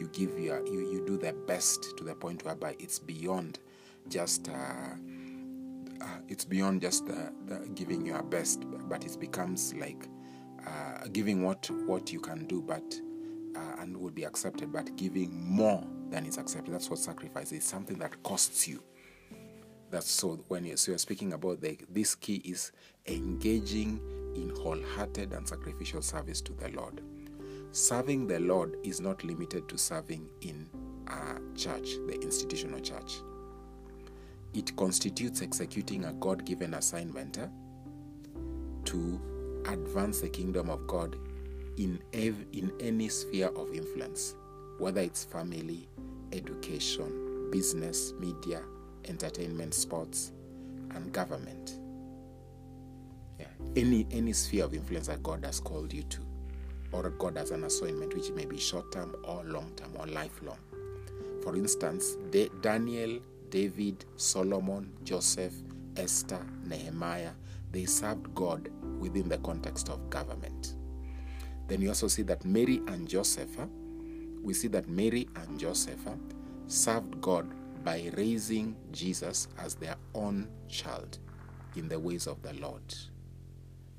You 0.00 0.08
give 0.08 0.36
your 0.38 0.66
you 0.66 0.90
you 0.90 1.04
do 1.06 1.16
the 1.18 1.34
best 1.46 1.96
to 1.98 2.04
the 2.04 2.14
point 2.14 2.44
whereby 2.44 2.74
it's 2.80 2.98
beyond 2.98 3.60
just. 4.08 4.48
Uh, 4.48 4.96
uh, 6.00 6.18
it's 6.28 6.44
beyond 6.44 6.82
just 6.82 7.06
the, 7.06 7.32
the 7.46 7.66
giving 7.74 8.04
your 8.04 8.22
best, 8.22 8.64
but 8.90 9.04
it 9.06 9.18
becomes 9.20 9.72
like 9.74 10.06
uh, 10.66 11.06
giving 11.12 11.42
what 11.42 11.70
what 11.86 12.12
you 12.12 12.20
can 12.20 12.46
do, 12.46 12.60
but 12.60 13.00
and 13.78 13.96
would 13.96 14.14
be 14.14 14.24
accepted, 14.24 14.72
but 14.72 14.96
giving 14.96 15.30
more 15.44 15.86
than 16.14 16.26
is 16.26 16.38
accepted. 16.38 16.72
That's 16.72 16.88
what 16.88 17.00
sacrifice 17.00 17.50
is. 17.50 17.64
Something 17.64 17.98
that 17.98 18.22
costs 18.22 18.68
you. 18.68 18.80
That's 19.90 20.08
so 20.10 20.44
when 20.48 20.64
you 20.64 20.76
so 20.76 20.92
you're 20.92 20.98
speaking 20.98 21.32
about 21.32 21.60
the 21.60 21.76
this 21.88 22.14
key 22.14 22.36
is 22.44 22.72
engaging 23.06 24.00
in 24.36 24.50
wholehearted 24.50 25.32
and 25.32 25.46
sacrificial 25.46 26.02
service 26.02 26.40
to 26.42 26.52
the 26.52 26.68
Lord. 26.68 27.02
Serving 27.72 28.28
the 28.28 28.38
Lord 28.38 28.76
is 28.84 29.00
not 29.00 29.24
limited 29.24 29.68
to 29.68 29.76
serving 29.76 30.28
in 30.40 30.68
a 31.08 31.56
church, 31.56 31.96
the 32.06 32.18
institutional 32.22 32.80
church. 32.80 33.14
It 34.52 34.76
constitutes 34.76 35.42
executing 35.42 36.04
a 36.04 36.12
God 36.12 36.44
given 36.44 36.74
assignment 36.74 37.38
eh, 37.38 37.48
to 38.84 39.20
advance 39.66 40.20
the 40.20 40.28
kingdom 40.28 40.70
of 40.70 40.86
God 40.86 41.16
in, 41.76 42.00
ev- 42.12 42.46
in 42.52 42.72
any 42.78 43.08
sphere 43.08 43.48
of 43.48 43.74
influence, 43.74 44.36
whether 44.78 45.00
it's 45.00 45.24
family, 45.24 45.88
education, 46.32 47.48
business, 47.50 48.12
media, 48.18 48.62
entertainment, 49.06 49.74
sports, 49.74 50.32
and 50.94 51.12
government. 51.12 51.78
Yeah. 53.38 53.46
Any 53.76 54.06
any 54.10 54.32
sphere 54.32 54.64
of 54.64 54.74
influence 54.74 55.06
that 55.08 55.22
God 55.22 55.44
has 55.44 55.60
called 55.60 55.92
you 55.92 56.02
to, 56.04 56.20
or 56.92 57.10
God 57.10 57.36
has 57.36 57.50
an 57.50 57.64
assignment 57.64 58.14
which 58.14 58.30
may 58.30 58.44
be 58.44 58.58
short 58.58 58.92
term 58.92 59.14
or 59.24 59.42
long 59.44 59.72
term 59.76 59.90
or 59.98 60.06
lifelong. 60.06 60.58
For 61.42 61.56
instance, 61.56 62.16
De- 62.30 62.48
Daniel, 62.60 63.20
David, 63.50 64.04
Solomon, 64.16 64.90
Joseph, 65.04 65.54
Esther, 65.96 66.44
Nehemiah, 66.64 67.32
they 67.70 67.84
served 67.84 68.34
God 68.34 68.70
within 68.98 69.28
the 69.28 69.38
context 69.38 69.88
of 69.90 70.08
government. 70.10 70.74
Then 71.66 71.82
you 71.82 71.88
also 71.88 72.08
see 72.08 72.22
that 72.22 72.44
Mary 72.44 72.80
and 72.88 73.08
Joseph, 73.08 73.56
we 74.44 74.52
see 74.54 74.68
that 74.68 74.88
Mary 74.88 75.26
and 75.36 75.58
Joseph 75.58 76.06
served 76.68 77.20
God 77.20 77.50
by 77.82 78.10
raising 78.16 78.76
Jesus 78.92 79.48
as 79.58 79.74
their 79.74 79.96
own 80.14 80.48
child 80.68 81.18
in 81.76 81.88
the 81.88 81.98
ways 81.98 82.26
of 82.26 82.40
the 82.42 82.52
Lord. 82.54 82.82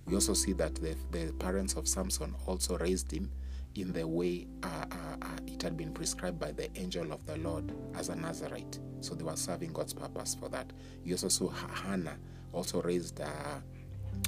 We 0.05 0.13
also 0.13 0.33
see 0.33 0.53
that 0.53 0.75
the, 0.75 0.95
the 1.11 1.33
parents 1.33 1.73
of 1.73 1.87
Samson 1.87 2.35
also 2.45 2.77
raised 2.77 3.11
him 3.11 3.31
in 3.73 3.91
the 3.91 4.07
way 4.07 4.47
uh, 4.63 4.85
uh, 4.91 4.95
uh, 5.21 5.27
it 5.47 5.61
had 5.61 5.75
been 5.75 5.91
prescribed 5.91 6.39
by 6.39 6.51
the 6.51 6.69
angel 6.77 7.11
of 7.11 7.25
the 7.25 7.37
Lord 7.37 7.73
as 7.95 8.09
a 8.09 8.15
Nazarite. 8.15 8.79
So 9.01 9.15
they 9.15 9.23
were 9.23 9.35
serving 9.35 9.73
God's 9.73 9.93
purpose 9.93 10.35
for 10.39 10.47
that. 10.49 10.71
You 11.03 11.15
also 11.15 11.27
saw 11.29 11.49
Hannah 11.49 12.17
also 12.53 12.81
raised 12.83 13.19
uh, 13.19 13.27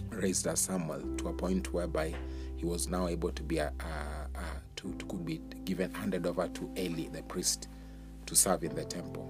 raised 0.10 0.48
uh, 0.48 0.56
Samuel 0.56 1.02
to 1.18 1.30
a 1.30 1.34
point 1.34 1.74
whereby 1.74 2.14
he 2.58 2.66
was 2.66 2.88
now 2.88 3.08
able 3.08 3.32
to 3.32 3.44
be 3.44 3.60
a, 3.60 3.72
a, 3.80 4.38
a 4.40 4.44
to, 4.76 4.94
to 4.96 5.06
could 5.06 5.26
be 5.26 5.42
given 5.64 5.94
handed 5.94 6.26
over 6.26 6.48
to 6.50 6.70
Eli 6.78 7.08
the 7.10 7.24
priest 7.24 7.70
to 8.26 8.36
serve 8.36 8.64
in 8.64 8.76
the 8.76 8.84
temple. 8.84 9.30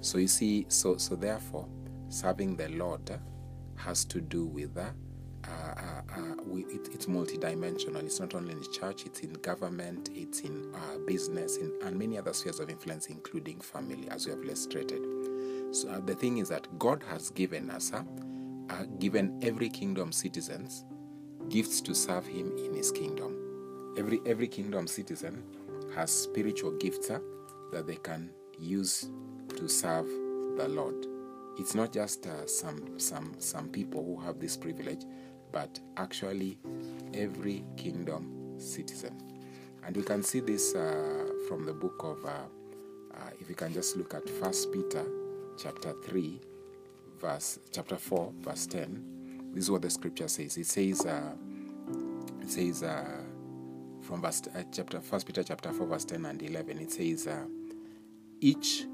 So 0.00 0.18
you 0.18 0.28
see, 0.28 0.66
so 0.68 0.96
so 0.96 1.16
therefore, 1.16 1.66
serving 2.08 2.56
the 2.56 2.68
Lord 2.70 3.10
has 3.76 4.04
to 4.06 4.20
do 4.20 4.46
with 4.46 4.76
uh, 4.78 4.88
uh, 5.44 6.02
uh, 6.16 6.56
it, 6.56 6.88
it's 6.92 7.06
multidimensional. 7.06 8.02
It's 8.02 8.20
not 8.20 8.34
only 8.34 8.52
in 8.52 8.60
the 8.60 8.68
church; 8.68 9.04
it's 9.06 9.20
in 9.20 9.32
government, 9.34 10.10
it's 10.14 10.40
in 10.40 10.72
uh, 10.74 10.98
business, 11.06 11.56
in, 11.56 11.72
and 11.84 11.98
many 11.98 12.18
other 12.18 12.32
spheres 12.32 12.60
of 12.60 12.70
influence, 12.70 13.06
including 13.06 13.60
family, 13.60 14.08
as 14.10 14.26
we 14.26 14.32
have 14.32 14.42
illustrated. 14.44 15.02
So 15.72 15.90
uh, 15.90 16.00
the 16.00 16.14
thing 16.14 16.38
is 16.38 16.48
that 16.48 16.66
God 16.78 17.02
has 17.10 17.30
given 17.30 17.70
us, 17.70 17.92
uh, 17.92 18.04
given 18.98 19.38
every 19.42 19.68
kingdom 19.68 20.12
citizens 20.12 20.84
gifts 21.48 21.80
to 21.82 21.94
serve 21.94 22.26
Him 22.26 22.56
in 22.56 22.74
His 22.74 22.90
kingdom. 22.90 23.94
Every 23.98 24.20
every 24.26 24.48
kingdom 24.48 24.86
citizen 24.86 25.42
has 25.94 26.10
spiritual 26.10 26.72
gifts 26.72 27.08
that 27.08 27.86
they 27.86 27.96
can 27.96 28.30
use 28.58 29.08
to 29.56 29.68
serve 29.68 30.06
the 30.56 30.68
Lord. 30.68 31.06
It's 31.58 31.74
not 31.74 31.92
just 31.92 32.26
uh, 32.26 32.46
some 32.46 32.98
some 32.98 33.34
some 33.38 33.68
people 33.68 34.04
who 34.04 34.20
have 34.20 34.38
this 34.38 34.56
privilege, 34.56 35.02
but 35.52 35.80
actually 35.96 36.58
every 37.14 37.64
kingdom 37.76 38.54
citizen. 38.58 39.16
And 39.84 39.96
we 39.96 40.02
can 40.02 40.22
see 40.22 40.40
this 40.40 40.74
uh, 40.74 41.26
from 41.48 41.64
the 41.64 41.72
book 41.72 42.02
of, 42.02 42.24
uh, 42.24 42.30
uh 43.14 43.30
if 43.40 43.48
you 43.48 43.54
can 43.54 43.72
just 43.72 43.96
look 43.96 44.14
at 44.14 44.28
First 44.28 44.72
Peter 44.72 45.06
chapter 45.56 45.94
three, 46.04 46.40
verse 47.20 47.58
chapter 47.72 47.96
four, 47.96 48.32
verse 48.40 48.66
ten. 48.66 49.15
This 49.52 49.64
is 49.64 49.70
what 49.70 49.82
the 49.82 49.90
scripture 49.90 50.28
says. 50.28 50.56
It 50.56 50.66
says, 50.66 51.06
uh, 51.06 51.32
it 52.40 52.50
says 52.50 52.82
uh, 52.82 53.22
from 54.02 54.20
verse 54.22 54.42
chapter 54.72 55.00
First 55.00 55.26
Peter 55.26 55.42
chapter 55.42 55.72
four, 55.72 55.86
verse 55.86 56.04
ten 56.04 56.26
and 56.26 56.42
eleven. 56.42 56.78
It 56.78 56.92
says, 56.92 57.28
each 58.40 58.86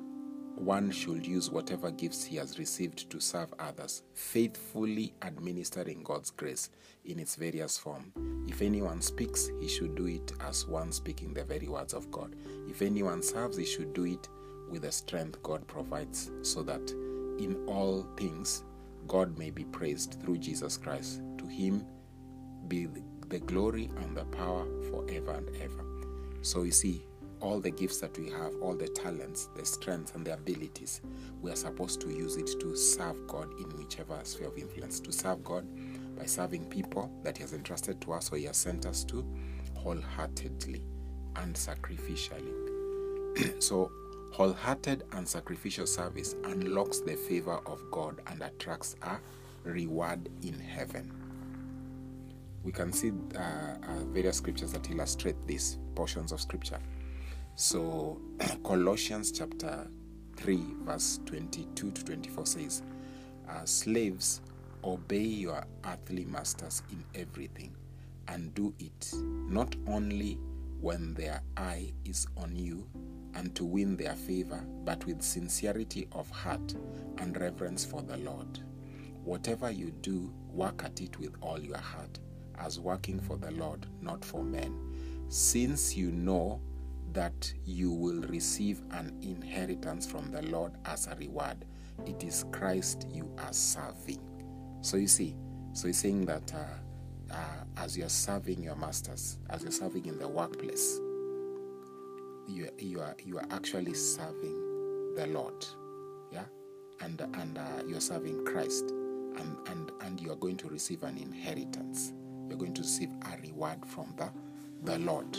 one 0.55 0.91
should 0.93 1.27
use 1.27 1.51
whatever 1.51 1.91
gifts 1.91 2.23
he 2.23 2.37
has 2.37 2.59
received 2.59 3.11
to 3.11 3.19
serve 3.19 3.53
others, 3.59 4.03
faithfully 4.15 5.13
administering 5.23 6.03
God's 6.05 6.31
grace 6.31 6.71
in 7.05 7.19
its 7.19 7.35
various 7.35 7.77
form. 7.77 8.13
If 8.47 8.63
anyone 8.63 9.01
speaks, 9.01 9.51
he 9.61 9.67
should 9.67 9.97
do 9.97 10.07
it 10.07 10.33
as 10.41 10.67
one 10.67 10.93
speaking 10.93 11.35
the 11.35 11.43
very 11.43 11.67
words 11.67 11.95
of 11.95 12.11
God. 12.11 12.37
If 12.69 12.83
anyone 12.83 13.23
serves, 13.23 13.57
he 13.57 13.65
should 13.65 13.95
do 13.95 14.05
it 14.05 14.29
with 14.71 14.83
the 14.83 14.93
strength 14.93 15.43
God 15.43 15.67
provides, 15.67 16.31
so 16.43 16.63
that 16.63 16.91
in 17.39 17.65
all 17.67 18.07
things 18.17 18.63
God 19.07 19.37
may 19.39 19.51
be 19.51 19.65
praised 19.65 20.19
through 20.23 20.39
Jesus 20.39 20.77
Christ. 20.77 21.21
To 21.39 21.47
him 21.47 21.85
be 22.69 22.89
the 23.29 23.41
glory 23.41 23.91
and 23.99 24.17
the 24.17 24.25
power 24.27 24.67
forever 24.91 25.33
and 25.33 25.57
ever. 25.57 25.85
So 26.43 26.63
you 26.63 26.73
see, 26.73 27.05
all 27.41 27.61
the 27.61 27.71
gifts 27.71 27.99
that 27.99 28.17
we 28.17 28.31
have, 28.31 28.55
all 28.61 28.75
the 28.75 28.89
talents, 28.89 29.49
the 29.57 29.65
strengths, 29.65 30.13
and 30.15 30.25
the 30.25 30.35
abilities, 30.35 31.01
we 31.41 31.51
are 31.51 31.57
supposed 31.57 32.01
to 32.03 32.09
use 32.09 32.37
it 32.37 32.49
to 32.61 32.77
serve 32.77 33.27
God 33.27 33.53
in 33.59 33.69
whichever 33.77 34.19
sphere 34.23 34.47
of 34.47 34.57
influence. 34.57 35.01
To 35.01 35.13
serve 35.13 35.43
God 35.43 35.67
by 36.17 36.25
serving 36.25 36.67
people 36.67 37.11
that 37.25 37.37
He 37.37 37.43
has 37.43 37.53
entrusted 37.53 38.01
to 38.03 38.13
us 38.13 38.33
or 38.33 38.37
He 38.37 38.45
has 38.45 38.57
sent 38.57 38.87
us 38.87 39.03
to 39.05 39.27
wholeheartedly 39.77 40.83
and 41.37 41.55
sacrificially. 41.55 42.53
so, 43.63 43.91
wholehearted 44.33 45.05
and 45.13 45.29
sacrificial 45.29 45.87
service 45.87 46.35
unlocks 46.45 47.01
the 47.01 47.15
favor 47.15 47.61
of 47.67 47.83
God 47.91 48.21
and 48.29 48.43
attracts 48.43 48.97
a 49.03 49.19
reward 49.65 50.31
in 50.43 50.59
heaven. 50.59 51.13
We 52.65 52.73
can 52.73 52.93
see 52.93 53.13
uh, 53.37 53.41
uh, 53.41 54.05
various 54.07 54.39
scriptures 54.39 54.73
that 54.73 54.91
illustrate 54.91 55.37
these 55.47 55.79
portions 55.95 56.33
of 56.33 56.41
scripture. 56.41 56.81
So, 57.57 58.21
Colossians 58.65 59.33
chapter 59.33 59.87
3, 60.37 60.61
verse 60.85 61.21
22 61.27 61.91
to 61.91 62.05
24 62.05 62.47
says, 62.47 62.83
uh, 63.51 63.65
Slaves, 63.67 64.41
obey 64.83 65.25
your 65.25 65.63
earthly 65.85 66.25
masters 66.25 66.83
in 66.91 67.05
everything, 67.15 67.77
and 68.29 68.55
do 68.55 68.73
it 68.79 69.11
not 69.15 69.77
only 69.87 70.39
when 70.81 71.13
their 71.15 71.43
eye 71.57 71.93
is 72.05 72.27
on 72.39 72.57
you 72.57 72.87
and 73.35 73.55
to 73.55 73.65
win 73.65 73.97
their 73.97 74.15
favor, 74.15 74.65
but 74.85 75.05
with 75.07 75.23
sincerity 75.23 76.09
of 76.13 76.29
heart 76.31 76.75
and 77.19 77.41
reverence 77.41 77.85
for 77.85 78.03
the 78.03 78.17
Lord. 78.19 78.61
Whatever 79.25 79.71
you 79.71 79.91
do, 79.91 80.33
work 80.51 80.85
at 80.85 81.01
it 81.01 81.19
with 81.19 81.35
all 81.41 81.59
your 81.61 81.79
heart, 81.79 82.19
as 82.59 82.79
working 82.79 83.21
for 83.21 83.37
the 83.37 83.51
Lord, 83.53 83.87
not 84.01 84.25
for 84.25 84.43
men 84.43 84.93
since 85.33 85.97
you 85.97 86.11
know 86.11 86.61
that 87.15 87.53
you 87.65 87.91
will 87.91 88.21
receive 88.29 88.83
an 88.91 89.17
inheritance 89.23 90.07
from 90.07 90.31
the 90.31 90.43
Lord 90.43 90.73
as 90.85 91.07
a 91.07 91.15
reward. 91.17 91.65
It 92.07 92.23
is 92.23 92.45
Christ 92.53 93.07
you 93.11 93.35
are 93.39 93.53
serving. 93.53 94.21
So 94.83 94.99
you 94.99 95.09
see, 95.09 95.35
so 95.73 95.87
he's 95.87 95.99
saying 95.99 96.27
that 96.27 96.53
uh, 96.55 97.35
uh, 97.35 97.65
as 97.79 97.97
you're 97.97 98.11
serving 98.11 98.63
your 98.63 98.77
masters, 98.77 99.39
as 99.49 99.63
you're 99.63 99.73
serving 99.73 100.05
in 100.05 100.19
the 100.19 100.29
workplace, 100.29 101.01
you, 102.53 102.69
you 102.79 103.01
are 103.01 103.17
you 103.25 103.39
are 103.39 103.47
actually 103.51 103.95
serving 103.95 105.15
the 105.17 105.27
Lord, 105.29 105.65
yeah, 106.33 106.45
and 107.01 107.21
and 107.21 107.59
uh, 107.59 107.83
you're 107.87 108.01
serving 108.01 108.45
Christ, 108.45 108.91
and 108.91 109.57
and 109.69 109.91
and 110.03 110.21
you 110.21 110.33
are 110.33 110.37
going 110.37 110.57
to 110.59 110.69
receive 110.69 111.03
an 111.03 111.17
inheritance. 111.19 112.13
You're 112.49 112.59
going 112.59 112.75
to 112.75 112.83
receive 112.83 113.11
a 113.33 113.41
reward 113.41 113.85
from 113.87 114.15
the 114.17 114.31
the 114.85 114.99
Lord 114.99 115.39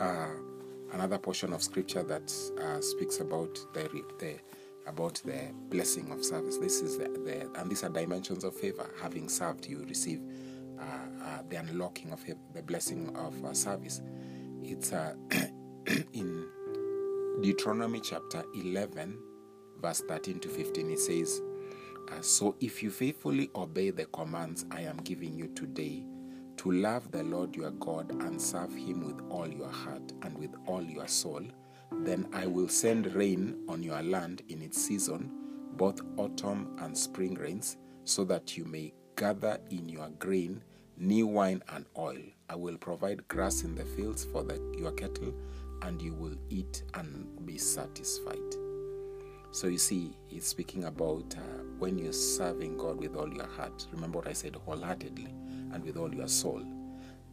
uh, 0.00 0.28
another 0.92 1.18
portion 1.18 1.52
of 1.52 1.62
scripture 1.62 2.02
that 2.02 2.32
uh, 2.60 2.80
speaks 2.80 3.20
about 3.20 3.54
the, 3.74 3.88
the 4.18 4.36
about 4.86 5.20
the 5.24 5.52
blessing 5.68 6.10
of 6.10 6.24
service. 6.24 6.56
This 6.56 6.80
is 6.80 6.98
the, 6.98 7.04
the 7.04 7.60
and 7.60 7.70
these 7.70 7.84
are 7.84 7.90
dimensions 7.90 8.44
of 8.44 8.54
favor. 8.54 8.90
Having 9.00 9.28
served, 9.28 9.66
you 9.66 9.84
receive 9.88 10.20
uh, 10.78 10.82
uh 10.82 11.42
the 11.48 11.56
unlocking 11.56 12.12
of 12.12 12.24
the 12.54 12.62
blessing 12.62 13.14
of 13.16 13.44
uh, 13.44 13.52
service. 13.52 14.00
It's 14.70 14.92
uh, 14.92 15.14
in 16.12 16.46
Deuteronomy 17.42 17.98
chapter 17.98 18.44
11, 18.54 19.18
verse 19.82 20.00
13 20.06 20.38
to 20.38 20.48
15. 20.48 20.90
It 20.92 21.00
says, 21.00 21.42
"So 22.20 22.54
if 22.60 22.80
you 22.80 22.90
faithfully 22.92 23.50
obey 23.56 23.90
the 23.90 24.04
commands 24.06 24.66
I 24.70 24.82
am 24.82 24.98
giving 24.98 25.34
you 25.34 25.48
today." 25.48 26.04
to 26.58 26.70
love 26.72 27.10
the 27.10 27.22
Lord 27.22 27.56
your 27.56 27.70
God 27.70 28.10
and 28.22 28.40
serve 28.40 28.74
him 28.74 29.06
with 29.06 29.18
all 29.30 29.48
your 29.48 29.70
heart 29.70 30.12
and 30.20 30.36
with 30.36 30.50
all 30.66 30.82
your 30.82 31.08
soul, 31.08 31.42
then 31.90 32.28
I 32.34 32.46
will 32.46 32.68
send 32.68 33.14
rain 33.14 33.64
on 33.66 33.82
your 33.82 34.02
land 34.02 34.42
in 34.50 34.60
its 34.60 34.76
season, 34.76 35.30
both 35.78 36.02
autumn 36.18 36.76
and 36.80 36.96
spring 36.96 37.32
rains, 37.36 37.78
so 38.04 38.24
that 38.24 38.58
you 38.58 38.66
may 38.66 38.92
gather 39.16 39.58
in 39.70 39.88
your 39.88 40.10
grain, 40.18 40.62
new 41.00 41.26
wine 41.26 41.62
and 41.70 41.86
oil. 41.96 42.18
I 42.50 42.54
will 42.56 42.76
provide 42.76 43.26
grass 43.26 43.62
in 43.62 43.74
the 43.74 43.84
fields 43.84 44.24
for 44.24 44.42
the, 44.42 44.60
your 44.78 44.92
cattle, 44.92 45.32
and 45.82 46.00
you 46.00 46.12
will 46.12 46.36
eat 46.50 46.82
and 46.94 47.26
be 47.46 47.56
satisfied. 47.56 48.36
So 49.50 49.66
you 49.66 49.78
see, 49.78 50.12
he's 50.28 50.46
speaking 50.46 50.84
about 50.84 51.34
uh, 51.36 51.62
when 51.78 51.98
you're 51.98 52.12
serving 52.12 52.76
God 52.76 52.98
with 52.98 53.16
all 53.16 53.32
your 53.32 53.46
heart. 53.46 53.86
Remember 53.92 54.18
what 54.18 54.28
I 54.28 54.34
said 54.34 54.54
wholeheartedly 54.54 55.34
and 55.72 55.82
with 55.82 55.96
all 55.96 56.14
your 56.14 56.28
soul, 56.28 56.62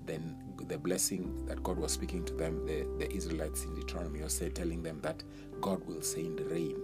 then 0.05 0.37
the 0.67 0.77
blessing 0.77 1.45
that 1.45 1.61
God 1.61 1.77
was 1.77 1.91
speaking 1.91 2.23
to 2.25 2.33
them, 2.33 2.65
the, 2.65 2.87
the 2.97 3.11
Israelites 3.13 3.65
in 3.65 3.75
Deuteronomy, 3.75 4.21
was 4.23 4.41
telling 4.55 4.81
them 4.81 5.01
that 5.01 5.21
God 5.59 5.85
will 5.85 6.01
send 6.01 6.39
rain. 6.49 6.81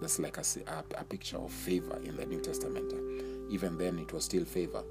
That's 0.00 0.18
like 0.18 0.36
a, 0.36 0.44
a, 0.66 1.00
a 1.00 1.04
picture 1.04 1.38
of 1.38 1.50
favor 1.50 1.98
in 2.04 2.16
the 2.16 2.26
New 2.26 2.40
Testament. 2.40 2.92
Even 3.50 3.78
then, 3.78 3.98
it 3.98 4.12
was 4.12 4.24
still 4.24 4.44
favor. 4.44 4.82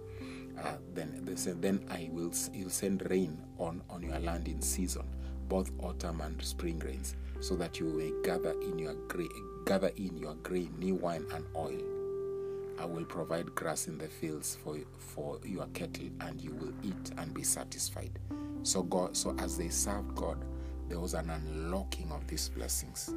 Uh, 0.58 0.78
then 0.94 1.22
they 1.24 1.36
said, 1.36 1.62
"Then 1.62 1.86
I 1.90 2.10
will 2.12 2.34
he'll 2.54 2.70
send 2.70 3.10
rain 3.10 3.38
on 3.58 3.82
on 3.90 4.04
your 4.04 4.20
land 4.20 4.48
in 4.48 4.62
season, 4.62 5.06
both 5.48 5.72
autumn 5.80 6.22
and 6.22 6.42
spring 6.42 6.80
rains, 6.80 7.16
so 7.40 7.56
that 7.56 7.80
you 7.80 7.86
may 7.86 8.12
gather 8.24 8.54
in 8.62 8.80
your 8.80 8.96
gra- 9.08 9.26
gather 9.66 9.92
in 9.96 10.18
your 10.18 10.36
grain, 10.36 10.74
new 10.80 10.96
wine 10.96 11.26
and 11.34 11.46
oil." 11.56 11.82
I 12.80 12.86
will 12.86 13.06
provide 13.06 13.54
grass 13.54 13.88
in 13.88 14.00
the 14.00 14.08
fields 14.08 14.58
for, 14.64 14.76
for 14.98 15.40
your 15.46 15.68
cattle, 15.68 16.10
and 16.22 16.42
you 16.42 16.52
will 16.52 16.74
eat 16.82 17.12
and 17.18 17.32
be 17.32 17.44
satisfied. 17.44 18.18
So 18.64 18.82
God, 18.82 19.16
so 19.16 19.36
as 19.38 19.56
they 19.56 19.70
served 19.70 20.16
God, 20.16 20.44
there 20.90 21.00
was 21.00 21.14
an 21.14 21.30
unlocking 21.30 22.12
of 22.12 22.26
these 22.26 22.50
blessings. 22.50 23.14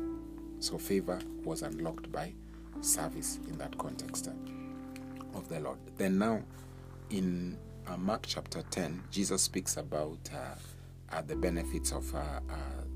So 0.60 0.76
favor 0.76 1.18
was 1.44 1.62
unlocked 1.62 2.12
by 2.12 2.34
service 2.82 3.38
in 3.48 3.56
that 3.56 3.76
context 3.78 4.28
uh, 4.28 5.38
of 5.38 5.48
the 5.48 5.60
Lord. 5.60 5.78
Then 5.96 6.18
now, 6.18 6.42
in 7.10 7.58
uh, 7.86 7.96
Mark 7.96 8.24
chapter 8.26 8.62
10, 8.70 9.04
Jesus 9.10 9.42
speaks 9.42 9.76
about 9.76 10.18
uh, 10.32 11.14
uh, 11.14 11.22
the 11.22 11.36
benefits 11.36 11.92
of 11.92 12.12
uh, 12.14 12.18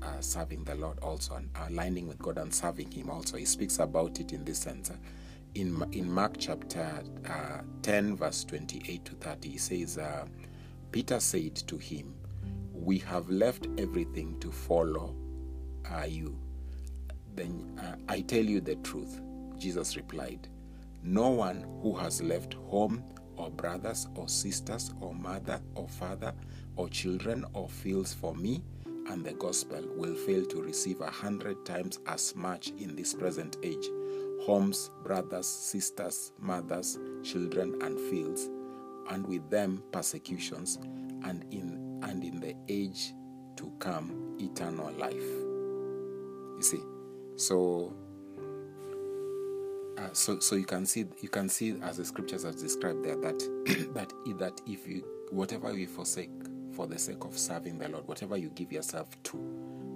uh, 0.01 0.19
serving 0.19 0.63
the 0.63 0.75
Lord 0.75 0.99
also 0.99 1.35
and 1.35 1.49
aligning 1.67 2.07
with 2.07 2.19
God 2.19 2.37
and 2.37 2.53
serving 2.53 2.91
Him 2.91 3.09
also. 3.09 3.37
He 3.37 3.45
speaks 3.45 3.79
about 3.79 4.19
it 4.19 4.33
in 4.33 4.43
this 4.43 4.59
sense 4.59 4.91
in, 5.55 5.83
in 5.91 6.11
Mark 6.11 6.35
chapter 6.37 7.03
uh, 7.27 7.61
10, 7.81 8.15
verse 8.15 8.43
28 8.43 9.05
to 9.05 9.13
30, 9.15 9.49
he 9.49 9.57
says, 9.57 9.99
Peter 10.91 11.19
said 11.19 11.55
to 11.55 11.77
him, 11.77 12.13
We 12.71 12.99
have 12.99 13.29
left 13.29 13.67
everything 13.77 14.39
to 14.39 14.51
follow 14.51 15.15
you. 16.07 16.37
Then 17.35 17.79
I 18.07 18.21
tell 18.21 18.43
you 18.43 18.61
the 18.61 18.75
truth. 18.75 19.19
Jesus 19.57 19.97
replied, 19.97 20.47
No 21.03 21.29
one 21.29 21.65
who 21.81 21.95
has 21.95 22.21
left 22.21 22.53
home 22.53 23.03
or 23.39 23.49
brothers 23.49 24.07
or 24.15 24.27
sisters 24.27 24.93
or 25.01 25.13
mother 25.13 25.59
or 25.75 25.87
father 25.87 26.33
or 26.75 26.87
children 26.89 27.45
or 27.53 27.67
fields 27.67 28.13
for 28.13 28.35
me 28.35 28.61
and 29.09 29.25
the 29.25 29.33
gospel 29.33 29.83
will 29.95 30.15
fail 30.15 30.45
to 30.45 30.61
receive 30.61 31.01
a 31.01 31.09
hundred 31.09 31.65
times 31.65 31.99
as 32.05 32.35
much 32.35 32.69
in 32.77 32.95
this 32.95 33.13
present 33.13 33.57
age 33.63 33.87
homes, 34.41 34.89
brothers, 35.03 35.47
sisters, 35.47 36.31
mothers, 36.39 36.97
children, 37.23 37.75
and 37.81 37.99
fields, 37.99 38.49
and 39.09 39.27
with 39.27 39.47
them 39.49 39.83
persecutions, 39.91 40.77
and 41.23 41.45
in 41.51 41.99
and 42.03 42.23
in 42.23 42.39
the 42.39 42.55
age 42.69 43.13
to 43.57 43.71
come 43.79 44.37
eternal 44.39 44.91
life. 44.93 45.13
You 45.13 46.61
see, 46.61 46.81
so 47.35 47.93
uh, 49.99 50.09
so 50.13 50.39
so 50.39 50.55
you 50.55 50.65
can 50.65 50.85
see 50.85 51.05
you 51.21 51.29
can 51.29 51.49
see 51.49 51.79
as 51.81 51.97
the 51.97 52.05
scriptures 52.05 52.43
have 52.43 52.57
described 52.57 53.03
there 53.03 53.17
that 53.17 53.39
that 53.93 54.11
that 54.37 54.61
if 54.65 54.87
you 54.87 55.03
whatever 55.31 55.77
you 55.77 55.87
forsake 55.87 56.31
for 56.73 56.87
the 56.87 56.97
sake 56.97 57.23
of 57.25 57.37
serving 57.37 57.77
the 57.77 57.89
Lord, 57.89 58.07
whatever 58.07 58.37
you 58.37 58.49
give 58.49 58.71
yourself 58.71 59.09
to 59.23 59.37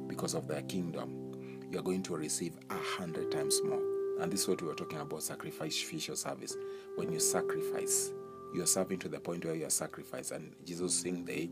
because 0.07 0.33
of 0.33 0.47
the 0.47 0.61
kingdom, 0.63 1.67
you 1.71 1.79
are 1.79 1.83
going 1.83 2.03
to 2.03 2.15
receive 2.15 2.57
a 2.69 2.77
hundred 2.77 3.31
times 3.31 3.61
more. 3.63 3.81
And 4.19 4.31
this 4.31 4.41
is 4.41 4.47
what 4.47 4.61
we 4.61 4.67
were 4.67 4.75
talking 4.75 4.99
about 4.99 5.23
sacrificial 5.23 6.15
service. 6.15 6.55
When 6.95 7.11
you 7.11 7.19
sacrifice, 7.19 8.11
you 8.53 8.61
are 8.61 8.67
serving 8.67 8.99
to 8.99 9.09
the 9.09 9.19
point 9.19 9.45
where 9.45 9.55
you 9.55 9.65
are 9.65 9.71
sacrificed. 9.71 10.31
And 10.31 10.53
Jesus 10.65 10.93
saying 10.93 11.25
they, 11.25 11.49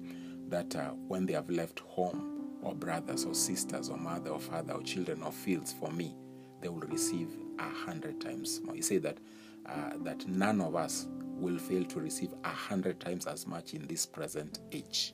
that 0.49 0.75
uh, 0.75 0.89
when 1.07 1.25
they 1.25 1.33
have 1.33 1.49
left 1.49 1.79
home, 1.79 2.27
or 2.61 2.75
brothers, 2.75 3.25
or 3.25 3.33
sisters, 3.33 3.89
or 3.89 3.97
mother, 3.97 4.29
or 4.29 4.39
father, 4.39 4.73
or 4.73 4.83
children, 4.83 5.23
or 5.23 5.31
fields 5.31 5.73
for 5.73 5.91
me, 5.91 6.13
they 6.62 6.69
will 6.69 6.88
receive 6.88 7.30
a 7.60 7.69
hundred 7.69 8.21
times 8.21 8.62
more. 8.63 8.76
He 8.76 8.82
said 8.82 9.04
that 9.04 9.17
uh, 9.65 9.91
that 10.04 10.28
none 10.28 10.62
of 10.62 10.76
us 10.76 11.08
will 11.41 11.58
fail 11.58 11.84
to 11.86 12.00
receive 12.00 12.34
a 12.43 12.50
hundred 12.50 13.00
times 13.00 13.26
as 13.26 13.47
much 13.47 13.74
in 13.74 13.88
this 13.88 14.06
present 14.06 14.60
age. 14.71 15.13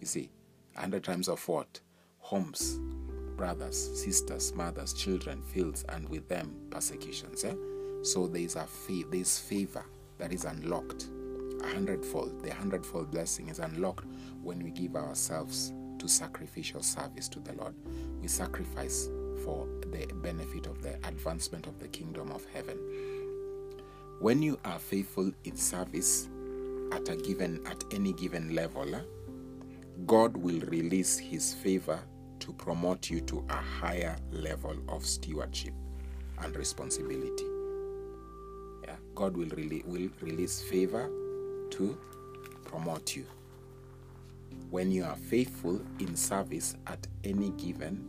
You 0.00 0.06
see, 0.06 0.30
a 0.76 0.80
hundred 0.80 1.04
times 1.04 1.28
of 1.28 1.46
what? 1.48 1.80
Homes, 2.18 2.78
brothers, 3.36 4.00
sisters, 4.00 4.52
mothers, 4.54 4.92
children, 4.92 5.42
fields, 5.42 5.84
and 5.88 6.08
with 6.08 6.28
them 6.28 6.54
persecutions. 6.70 7.44
Eh? 7.44 7.54
So 8.02 8.26
there 8.26 8.42
is 8.42 8.56
a 8.56 8.64
fa- 8.66 9.04
there 9.10 9.20
is 9.20 9.38
favor 9.38 9.84
that 10.18 10.32
is 10.32 10.44
unlocked. 10.44 11.08
A 11.62 11.66
hundredfold, 11.68 12.42
the 12.42 12.54
hundredfold 12.54 13.10
blessing 13.10 13.48
is 13.48 13.58
unlocked 13.58 14.06
when 14.42 14.62
we 14.62 14.70
give 14.70 14.96
ourselves 14.96 15.72
to 15.98 16.08
sacrificial 16.08 16.82
service 16.82 17.28
to 17.28 17.40
the 17.40 17.52
Lord. 17.52 17.74
We 18.20 18.28
sacrifice 18.28 19.08
for 19.44 19.66
benefit 20.12 20.66
of 20.66 20.82
the 20.82 20.94
advancement 21.06 21.66
of 21.66 21.78
the 21.78 21.88
kingdom 21.88 22.30
of 22.30 22.44
heaven. 22.52 22.78
When 24.20 24.42
you 24.42 24.58
are 24.64 24.78
faithful 24.78 25.32
in 25.44 25.56
service 25.56 26.28
at 26.92 27.08
a 27.08 27.16
given 27.16 27.66
at 27.66 27.82
any 27.92 28.12
given 28.12 28.54
level, 28.54 29.00
God 30.06 30.36
will 30.36 30.60
release 30.60 31.18
his 31.18 31.54
favor 31.54 32.00
to 32.40 32.52
promote 32.54 33.10
you 33.10 33.20
to 33.22 33.44
a 33.48 33.56
higher 33.56 34.16
level 34.30 34.76
of 34.88 35.04
stewardship 35.04 35.74
and 36.42 36.56
responsibility. 36.56 37.44
Yeah, 38.84 38.96
God 39.14 39.36
will 39.36 39.48
really 39.50 39.82
will 39.86 40.08
release 40.20 40.60
favor 40.62 41.10
to 41.70 41.98
promote 42.64 43.14
you. 43.14 43.26
When 44.70 44.90
you 44.90 45.04
are 45.04 45.16
faithful 45.16 45.80
in 45.98 46.16
service 46.16 46.76
at 46.86 47.06
any 47.24 47.50
given 47.50 48.04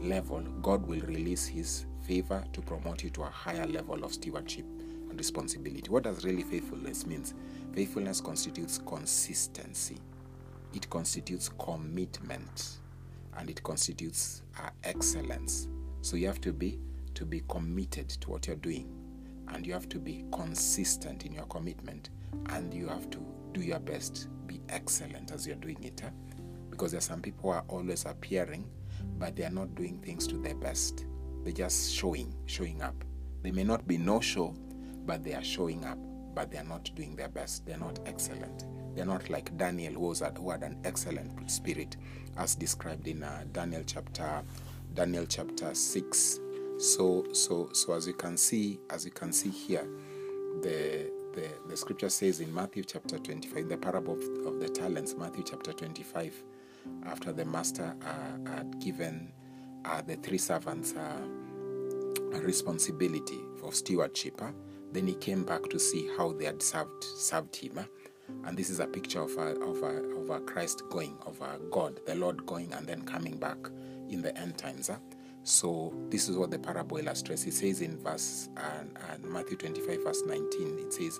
level, 0.00 0.40
God 0.62 0.86
will 0.86 1.00
release 1.00 1.46
his 1.46 1.86
favor 2.02 2.44
to 2.52 2.60
promote 2.60 3.02
you 3.02 3.10
to 3.10 3.22
a 3.22 3.30
higher 3.30 3.66
level 3.66 4.04
of 4.04 4.12
stewardship 4.12 4.64
and 5.10 5.18
responsibility. 5.18 5.88
What 5.90 6.04
does 6.04 6.24
really 6.24 6.42
faithfulness 6.42 7.06
means? 7.06 7.34
Faithfulness 7.74 8.20
constitutes 8.20 8.78
consistency. 8.78 9.98
It 10.74 10.88
constitutes 10.90 11.48
commitment 11.58 12.78
and 13.36 13.48
it 13.50 13.62
constitutes 13.62 14.42
uh, 14.58 14.70
excellence. 14.84 15.68
So 16.02 16.16
you 16.16 16.26
have 16.26 16.40
to 16.42 16.52
be 16.52 16.78
to 17.14 17.24
be 17.24 17.42
committed 17.48 18.08
to 18.08 18.30
what 18.30 18.46
you're 18.46 18.54
doing, 18.56 18.88
and 19.48 19.66
you 19.66 19.72
have 19.72 19.88
to 19.88 19.98
be 19.98 20.24
consistent 20.30 21.26
in 21.26 21.32
your 21.32 21.46
commitment, 21.46 22.10
and 22.50 22.72
you 22.72 22.86
have 22.86 23.10
to 23.10 23.18
do 23.52 23.60
your 23.60 23.80
best, 23.80 24.28
be 24.46 24.60
excellent 24.68 25.32
as 25.32 25.44
you're 25.44 25.56
doing 25.56 25.82
it. 25.82 26.00
Huh? 26.00 26.10
Because 26.70 26.92
there 26.92 26.98
are 26.98 27.02
some 27.02 27.20
people 27.20 27.50
who 27.50 27.56
are 27.56 27.64
always 27.66 28.04
appearing, 28.04 28.70
but 29.18 29.36
they 29.36 29.44
are 29.44 29.50
not 29.50 29.74
doing 29.74 29.98
things 29.98 30.26
to 30.28 30.36
their 30.36 30.54
best. 30.54 31.06
They're 31.44 31.52
just 31.52 31.94
showing, 31.94 32.34
showing 32.46 32.82
up. 32.82 33.04
They 33.42 33.50
may 33.50 33.64
not 33.64 33.86
be 33.86 33.98
no 33.98 34.20
show, 34.20 34.54
but 35.06 35.24
they 35.24 35.34
are 35.34 35.44
showing 35.44 35.84
up, 35.84 35.98
but 36.34 36.50
they 36.50 36.58
are 36.58 36.64
not 36.64 36.90
doing 36.94 37.16
their 37.16 37.28
best. 37.28 37.66
They're 37.66 37.78
not 37.78 37.98
excellent. 38.06 38.64
They're 38.94 39.06
not 39.06 39.30
like 39.30 39.56
Daniel, 39.56 39.94
who, 39.94 40.00
was, 40.00 40.22
who 40.36 40.50
had 40.50 40.62
an 40.62 40.78
excellent 40.84 41.50
spirit, 41.50 41.96
as 42.36 42.54
described 42.54 43.06
in 43.06 43.22
uh, 43.22 43.44
Daniel 43.52 43.82
chapter 43.86 44.42
Daniel 44.94 45.26
chapter 45.26 45.74
six. 45.74 46.40
So, 46.78 47.26
so, 47.32 47.70
so 47.72 47.92
as 47.94 48.06
you 48.06 48.14
can 48.14 48.36
see, 48.36 48.80
as 48.90 49.04
you 49.04 49.10
can 49.10 49.32
see 49.32 49.50
here, 49.50 49.86
the 50.62 51.10
the, 51.34 51.48
the 51.68 51.76
scripture 51.76 52.08
says 52.08 52.40
in 52.40 52.52
Matthew 52.52 52.82
chapter 52.82 53.18
25, 53.18 53.68
the 53.68 53.76
parable 53.76 54.14
of, 54.14 54.46
of 54.46 54.60
the 54.60 54.68
talents, 54.68 55.14
Matthew 55.16 55.44
chapter 55.44 55.72
25, 55.72 56.42
after 57.06 57.32
the 57.32 57.44
master 57.44 57.94
uh, 58.04 58.50
had 58.50 58.78
given 58.80 59.32
uh, 59.84 60.02
the 60.02 60.16
three 60.16 60.38
servants 60.38 60.94
uh, 60.94 61.20
a 62.34 62.40
responsibility 62.40 63.40
for 63.60 63.72
stewardship, 63.72 64.40
uh, 64.42 64.50
then 64.92 65.06
he 65.06 65.14
came 65.14 65.44
back 65.44 65.62
to 65.70 65.78
see 65.78 66.08
how 66.16 66.32
they 66.32 66.44
had 66.44 66.62
served 66.62 67.04
served 67.04 67.54
him. 67.56 67.78
Uh, 67.78 67.84
and 68.44 68.56
this 68.56 68.70
is 68.70 68.80
a 68.80 68.86
picture 68.86 69.22
of 69.22 69.36
a, 69.36 69.58
of 69.60 69.82
a, 69.82 70.20
of 70.20 70.30
a 70.30 70.40
Christ 70.40 70.82
going, 70.90 71.16
of 71.26 71.40
a 71.40 71.58
God, 71.70 72.00
the 72.06 72.14
Lord 72.14 72.44
going 72.46 72.72
and 72.74 72.86
then 72.86 73.02
coming 73.02 73.38
back 73.38 73.56
in 74.10 74.22
the 74.22 74.36
end 74.38 74.58
times. 74.58 74.90
So 75.44 75.94
this 76.10 76.28
is 76.28 76.36
what 76.36 76.50
the 76.50 76.58
parable 76.58 76.98
illustrates. 76.98 77.46
It 77.46 77.54
says 77.54 77.80
in 77.80 77.96
verse 77.98 78.50
uh, 78.56 78.60
uh, 78.60 79.26
Matthew 79.26 79.56
25, 79.56 80.04
verse 80.04 80.22
19, 80.26 80.78
it 80.78 80.92
says, 80.92 81.18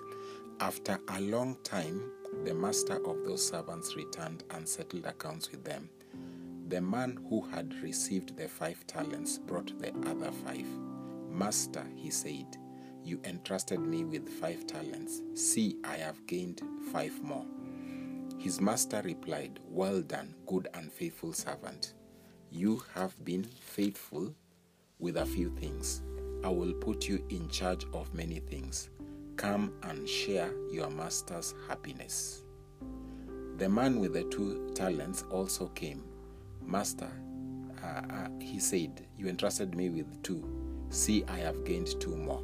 After 0.59 0.99
a 1.09 1.21
long 1.21 1.57
time, 1.63 2.11
the 2.43 2.53
master 2.53 2.95
of 3.05 3.23
those 3.25 3.45
servants 3.45 3.95
returned 3.95 4.43
and 4.51 4.67
settled 4.67 5.05
accounts 5.05 5.51
with 5.51 5.63
them. 5.63 5.89
The 6.67 6.81
man 6.81 7.19
who 7.29 7.41
had 7.41 7.73
received 7.81 8.37
the 8.37 8.47
five 8.47 8.85
talents 8.87 9.37
brought 9.37 9.77
the 9.79 9.93
other 10.09 10.31
five. 10.45 10.67
Master, 11.29 11.85
he 11.95 12.09
said, 12.09 12.57
you 13.03 13.19
entrusted 13.23 13.79
me 13.79 14.03
with 14.03 14.29
five 14.29 14.67
talents. 14.67 15.21
See, 15.33 15.77
I 15.83 15.95
have 15.97 16.27
gained 16.27 16.61
five 16.91 17.19
more. 17.23 17.45
His 18.37 18.61
master 18.61 19.01
replied, 19.03 19.59
Well 19.67 20.01
done, 20.01 20.35
good 20.45 20.67
and 20.73 20.91
faithful 20.91 21.33
servant. 21.33 21.93
You 22.51 22.83
have 22.93 23.15
been 23.25 23.43
faithful 23.43 24.33
with 24.99 25.17
a 25.17 25.25
few 25.25 25.49
things. 25.49 26.01
I 26.43 26.49
will 26.49 26.73
put 26.73 27.07
you 27.07 27.23
in 27.29 27.49
charge 27.49 27.85
of 27.93 28.13
many 28.13 28.39
things. 28.39 28.89
Come 29.39 29.71
and 29.83 30.05
share 30.05 30.51
your 30.69 30.89
master's 30.89 31.55
happiness. 31.69 32.41
The 33.55 33.69
man 33.69 34.01
with 34.01 34.11
the 34.11 34.25
two 34.25 34.69
talents 34.75 35.23
also 35.31 35.67
came. 35.67 36.03
Master, 36.61 37.09
uh, 37.81 38.01
uh, 38.13 38.27
he 38.41 38.59
said, 38.59 39.07
You 39.17 39.29
entrusted 39.29 39.75
me 39.75 39.91
with 39.91 40.21
two. 40.23 40.43
See, 40.89 41.23
I 41.29 41.37
have 41.37 41.63
gained 41.63 42.01
two 42.01 42.17
more. 42.17 42.43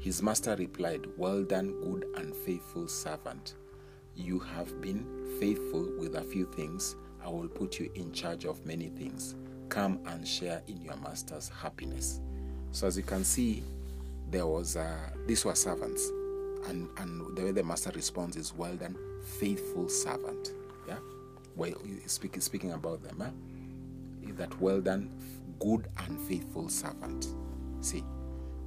His 0.00 0.24
master 0.24 0.56
replied, 0.56 1.06
Well 1.16 1.44
done, 1.44 1.80
good 1.84 2.06
and 2.16 2.34
faithful 2.34 2.88
servant. 2.88 3.54
You 4.16 4.40
have 4.40 4.80
been 4.80 5.36
faithful 5.38 5.88
with 6.00 6.16
a 6.16 6.24
few 6.24 6.46
things. 6.46 6.96
I 7.24 7.28
will 7.28 7.46
put 7.46 7.78
you 7.78 7.92
in 7.94 8.10
charge 8.12 8.44
of 8.44 8.66
many 8.66 8.88
things. 8.88 9.36
Come 9.68 10.00
and 10.06 10.26
share 10.26 10.62
in 10.66 10.82
your 10.82 10.96
master's 10.96 11.48
happiness. 11.48 12.18
So, 12.72 12.88
as 12.88 12.96
you 12.96 13.04
can 13.04 13.22
see, 13.22 13.62
there 14.32 14.48
was 14.48 14.74
uh, 14.74 15.10
these 15.26 15.44
were 15.44 15.54
servants, 15.54 16.10
and 16.66 16.88
and 16.98 17.36
the 17.36 17.44
way 17.44 17.50
the 17.52 17.62
master 17.62 17.90
responds 17.94 18.36
is, 18.36 18.54
"Well 18.54 18.76
done, 18.76 18.96
faithful 19.38 19.88
servant." 19.88 20.52
Yeah, 20.86 20.98
well, 21.56 21.74
speaking 22.06 22.40
speaking 22.40 22.72
about 22.72 23.02
them, 23.02 23.20
huh? 23.20 23.30
that 24.36 24.60
well 24.60 24.80
done, 24.80 25.10
good 25.60 25.88
and 25.98 26.18
faithful 26.20 26.68
servant. 26.68 27.28
See, 27.80 28.02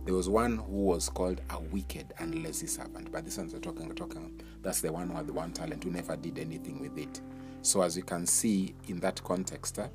there 0.06 0.14
was 0.14 0.30
one 0.30 0.58
who 0.58 0.86
was 0.86 1.10
called 1.10 1.42
a 1.50 1.60
wicked 1.60 2.14
and 2.20 2.44
lazy 2.44 2.68
servant, 2.68 3.12
but 3.12 3.26
this 3.26 3.38
one's 3.38 3.54
talking 3.60 3.94
talking. 3.96 4.42
That's 4.62 4.82
the 4.82 4.92
one 4.92 5.10
who 5.10 5.16
had 5.16 5.28
the 5.28 5.34
one 5.34 5.52
talent 5.52 5.84
who 5.84 5.92
never 5.92 6.16
did 6.16 6.40
anything 6.40 6.80
with 6.80 6.98
it. 6.98 7.22
So 7.62 7.82
as 7.82 7.98
you 7.98 8.04
can 8.04 8.26
see 8.26 8.74
in 8.88 9.00
that 9.02 9.24
context, 9.24 9.80
uh, 9.80 9.88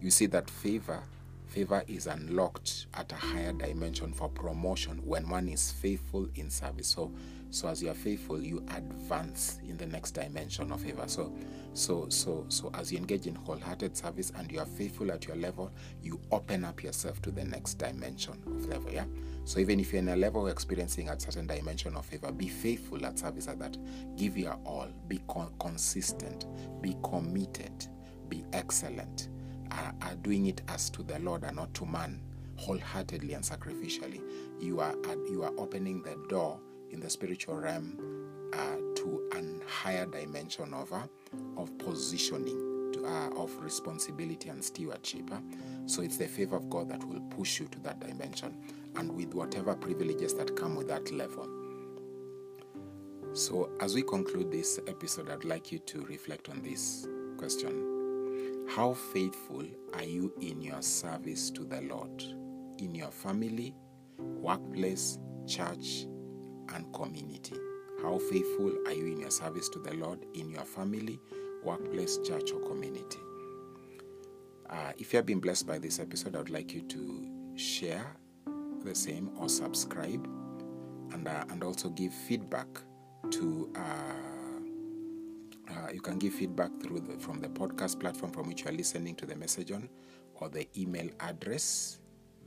you 0.00 0.10
see 0.10 0.26
that 0.26 0.48
favor 0.48 1.02
favor 1.48 1.82
is 1.88 2.06
unlocked 2.06 2.86
at 2.94 3.10
a 3.12 3.16
higher 3.16 3.52
dimension 3.52 4.12
for 4.12 4.28
promotion 4.28 4.98
when 5.04 5.28
one 5.28 5.48
is 5.48 5.72
faithful 5.72 6.28
in 6.34 6.50
service. 6.50 6.88
So 6.88 7.12
so 7.50 7.68
as 7.68 7.82
you 7.82 7.90
are 7.90 7.94
faithful, 7.94 8.42
you 8.42 8.62
advance 8.76 9.58
in 9.66 9.78
the 9.78 9.86
next 9.86 10.10
dimension 10.12 10.70
of 10.70 10.82
favor. 10.82 11.04
So 11.06 11.32
so 11.72 12.06
so 12.10 12.44
so 12.48 12.70
as 12.74 12.92
you 12.92 12.98
engage 12.98 13.26
in 13.26 13.34
wholehearted 13.34 13.96
service 13.96 14.32
and 14.36 14.50
you 14.52 14.60
are 14.60 14.66
faithful 14.66 15.10
at 15.10 15.26
your 15.26 15.36
level, 15.36 15.72
you 16.02 16.20
open 16.30 16.64
up 16.64 16.82
yourself 16.82 17.22
to 17.22 17.30
the 17.30 17.44
next 17.44 17.74
dimension 17.74 18.42
of 18.46 18.66
level. 18.66 18.92
Yeah. 18.92 19.06
So 19.44 19.60
even 19.60 19.80
if 19.80 19.92
you're 19.92 20.02
in 20.02 20.08
a 20.10 20.16
level 20.16 20.48
experiencing 20.48 21.08
a 21.08 21.18
certain 21.18 21.46
dimension 21.46 21.96
of 21.96 22.04
favor, 22.04 22.30
be 22.30 22.48
faithful 22.48 23.04
at 23.06 23.18
service 23.18 23.48
at 23.48 23.58
that. 23.60 23.78
Give 24.16 24.36
your 24.36 24.58
all. 24.66 24.88
Be 25.08 25.20
con- 25.28 25.52
consistent. 25.58 26.44
Be 26.82 26.96
committed. 27.02 27.86
Be 28.28 28.44
excellent. 28.52 29.30
Are, 29.70 29.94
are 30.02 30.14
doing 30.16 30.46
it 30.46 30.62
as 30.68 30.90
to 30.90 31.02
the 31.02 31.18
Lord 31.18 31.44
and 31.44 31.56
not 31.56 31.72
to 31.74 31.86
man, 31.86 32.20
wholeheartedly 32.56 33.34
and 33.34 33.44
sacrificially. 33.44 34.20
You 34.60 34.80
are 34.80 34.94
you 35.30 35.42
are 35.42 35.52
opening 35.58 36.02
the 36.02 36.16
door 36.28 36.60
in 36.90 37.00
the 37.00 37.10
spiritual 37.10 37.56
realm 37.56 37.98
uh, 38.52 38.76
to 38.96 39.30
a 39.34 39.70
higher 39.70 40.06
dimension 40.06 40.74
of 40.74 40.92
uh, 40.92 41.06
of 41.56 41.76
positioning, 41.78 42.92
to, 42.92 43.04
uh, 43.06 43.42
of 43.42 43.54
responsibility 43.62 44.48
and 44.48 44.64
stewardship. 44.64 45.30
So 45.86 46.02
it's 46.02 46.16
the 46.16 46.26
favor 46.26 46.56
of 46.56 46.68
God 46.68 46.88
that 46.90 47.04
will 47.04 47.20
push 47.30 47.60
you 47.60 47.66
to 47.68 47.78
that 47.80 48.00
dimension 48.00 48.56
and 48.96 49.12
with 49.12 49.34
whatever 49.34 49.74
privileges 49.74 50.34
that 50.34 50.56
come 50.56 50.74
with 50.74 50.88
that 50.88 51.10
level. 51.12 51.48
So, 53.34 53.70
as 53.80 53.94
we 53.94 54.02
conclude 54.02 54.50
this 54.50 54.80
episode, 54.88 55.30
I'd 55.30 55.44
like 55.44 55.70
you 55.70 55.78
to 55.80 56.00
reflect 56.06 56.48
on 56.48 56.62
this 56.62 57.06
question 57.36 57.87
How 58.68 58.92
faithful 58.92 59.66
are 59.94 60.04
you 60.04 60.30
in 60.42 60.60
your 60.60 60.82
service 60.82 61.50
to 61.52 61.64
the 61.64 61.80
Lord, 61.80 62.22
in 62.78 62.94
your 62.94 63.10
family, 63.10 63.74
workplace, 64.18 65.18
church, 65.46 66.06
and 66.74 66.92
community? 66.92 67.56
How 68.02 68.18
faithful 68.18 68.74
are 68.86 68.92
you 68.92 69.06
in 69.06 69.20
your 69.20 69.30
service 69.30 69.70
to 69.70 69.78
the 69.78 69.94
Lord, 69.94 70.26
in 70.34 70.50
your 70.50 70.64
family, 70.64 71.18
workplace, 71.64 72.18
church, 72.18 72.52
or 72.52 72.60
community? 72.60 73.18
Uh, 74.68 74.92
if 74.98 75.14
you 75.14 75.16
have 75.16 75.26
been 75.26 75.40
blessed 75.40 75.66
by 75.66 75.78
this 75.78 75.98
episode, 75.98 76.36
I 76.36 76.38
would 76.38 76.50
like 76.50 76.74
you 76.74 76.82
to 76.82 77.26
share 77.56 78.16
the 78.84 78.94
same 78.94 79.30
or 79.38 79.48
subscribe 79.48 80.26
and, 81.12 81.26
uh, 81.26 81.44
and 81.48 81.64
also 81.64 81.88
give 81.88 82.12
feedback 82.12 82.68
to 83.30 83.72
uh, 83.74 84.37
uh, 85.70 85.90
you 85.92 86.00
can 86.00 86.18
give 86.18 86.34
feedback 86.34 86.70
through 86.82 87.00
the, 87.00 87.18
from 87.18 87.40
the 87.40 87.48
podcast 87.48 88.00
platform 88.00 88.32
from 88.32 88.46
which 88.48 88.62
you 88.62 88.68
are 88.68 88.72
listening 88.72 89.14
to 89.14 89.26
the 89.26 89.36
message 89.36 89.70
on 89.72 89.88
or 90.40 90.48
the 90.48 90.66
email 90.78 91.08
address 91.20 91.98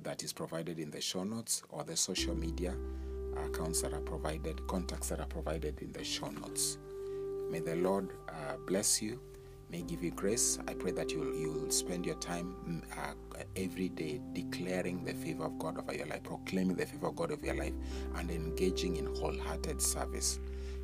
that 0.04 0.24
is 0.24 0.34
provided 0.34 0.80
in 0.80 0.90
the 0.90 1.02
show 1.02 1.24
notes 1.24 1.64
or 1.70 1.84
the 1.84 1.96
social 1.96 2.36
media 2.36 2.76
accounts 3.46 3.82
that 3.82 3.94
are 3.94 4.02
provided 4.02 4.66
contacts 4.68 5.10
that 5.10 5.20
are 5.20 5.28
provided 5.28 5.80
in 5.82 5.92
the 5.94 6.04
show 6.04 6.30
notes 6.30 6.78
may 7.50 7.60
the 7.60 7.76
lord 7.78 8.10
uh, 8.30 8.56
bless 8.66 9.02
you 9.02 9.20
may 9.72 9.82
give 9.82 10.04
you 10.04 10.12
grace. 10.12 10.60
I 10.68 10.74
pray 10.74 10.92
that 10.92 11.12
you'll, 11.12 11.34
you'll 11.34 11.72
spend 11.72 12.06
your 12.06 12.16
time 12.16 12.56
mm, 12.68 12.84
uh, 13.00 13.14
every 13.56 13.90
day 13.90 14.20
declaring 14.34 15.06
the 15.06 15.14
favor 15.14 15.46
of 15.46 15.58
God 15.58 15.78
over 15.78 15.94
your 15.94 16.08
life, 16.08 16.24
proclaiming 16.24 16.76
the 16.76 16.86
favor 16.86 17.08
of 17.08 17.16
God 17.16 17.32
over 17.32 17.46
your 17.46 17.56
life, 17.56 17.74
and 18.16 18.30
engaging 18.30 18.98
in 18.98 19.06
wholehearted 19.16 19.82
service. 19.82 20.40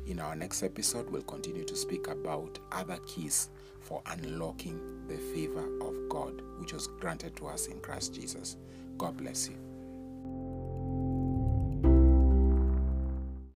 In 0.08 0.20
our 0.20 0.34
next 0.34 0.62
episode, 0.62 1.10
we'll 1.10 1.20
continue 1.20 1.64
to 1.64 1.76
speak 1.76 2.08
about 2.08 2.58
other 2.72 2.96
keys 3.06 3.50
for 3.80 4.02
unlocking 4.06 4.80
the 5.06 5.18
favor 5.18 5.68
of 5.82 6.08
God, 6.08 6.40
which 6.56 6.72
was 6.72 6.86
granted 6.86 7.36
to 7.36 7.46
us 7.46 7.66
in 7.66 7.78
Christ 7.80 8.14
Jesus. 8.14 8.56
God 8.96 9.18
bless 9.18 9.50
you. 9.50 9.67